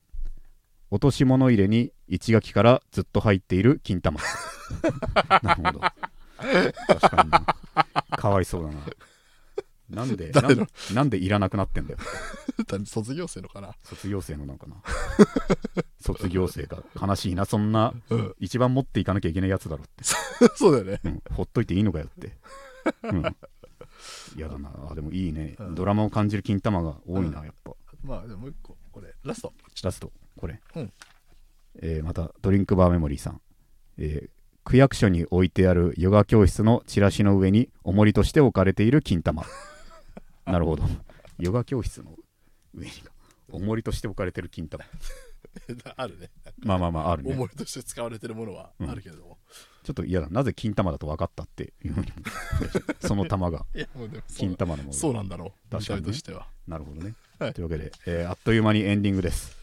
[0.92, 4.20] 落とし物入れに一垣からずっと入っている金玉。
[5.42, 5.80] なるほど。
[5.80, 7.32] 確かに。
[7.32, 7.46] な
[8.18, 8.76] かわいそうだな
[9.94, 10.64] なんでな 誰の？
[10.64, 12.00] んなんでいらなくなってんだよ。
[12.86, 13.76] 卒業生のかな？
[13.84, 14.76] 卒業生のなんかな。
[16.00, 18.36] 卒業生が悲しいなそんなうん。
[18.40, 20.04] 一番持っていかなきゃいけないやつだろって、
[20.56, 21.00] そうだよね。
[21.04, 22.38] うん、ほっといていいのかよって。
[23.04, 23.36] うん。
[24.36, 24.72] 嫌だな。
[24.92, 25.76] あでもいいね、うん。
[25.76, 27.46] ドラマを感じる金玉が多いな、うん。
[27.46, 27.72] やっぱ。
[28.04, 28.78] まあ、でももう一個。
[28.92, 29.54] これ、ラスト。
[29.84, 30.12] ラスト。
[30.36, 30.94] これ、うん。
[31.82, 33.42] えーまたドリンクバーメモリーさん、
[33.98, 34.30] えー
[34.66, 39.44] 区役所に置いてあるヨガ教室のチラシの上に重りとして置かれている金玉
[40.46, 40.84] なるほど
[41.40, 42.12] ヨガ教室の
[42.74, 42.92] 上に
[43.52, 44.84] 重りとして置かれてる金玉
[45.96, 46.30] あるね。
[46.60, 49.38] まあまあまああるね重りとして使われてるものはあるけれども。
[49.84, 52.08] ちょっと嫌だなぜ金玉だと分かったっていうふうに
[53.02, 53.66] その玉が
[54.38, 55.70] 金玉のものそうなんだろう。
[55.70, 56.48] 確かにねとしては。
[56.68, 57.16] なるほどね。
[57.38, 59.58] はいというわけで、えーあっという間にエンディングです、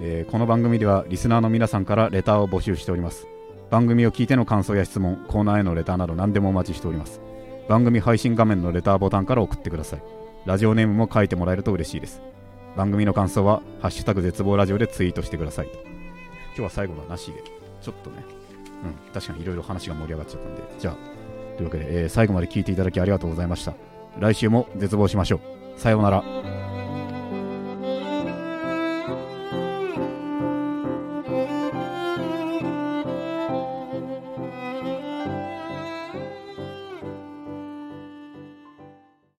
[0.00, 3.26] えーこの番組ではリスナーの皆さんからレターを募集しております。
[3.70, 7.20] 番組を聞いての感想や質問、コーナーへのレターなど何でもお待ちしております。
[7.68, 10.02] 番組配信画面のレターボタンから送ってください。
[10.44, 12.20] ラジオネームも書いてもらえると嬉しいです。
[12.76, 15.78] 番組の感想は、ハッシュタグ絶望ラジオでツイートしてくださいと。
[16.48, 17.42] 今日は最後のなしで、
[17.80, 18.24] ちょっとね、
[18.84, 23.74] うん、確かにいろいろ話が盛り上がっちゃったんで、じゃあ、というわけで、えー最後まで聞いていただきありがとうございました。
[24.18, 25.40] 来週も絶望しましょう。
[25.80, 26.63] さようなら。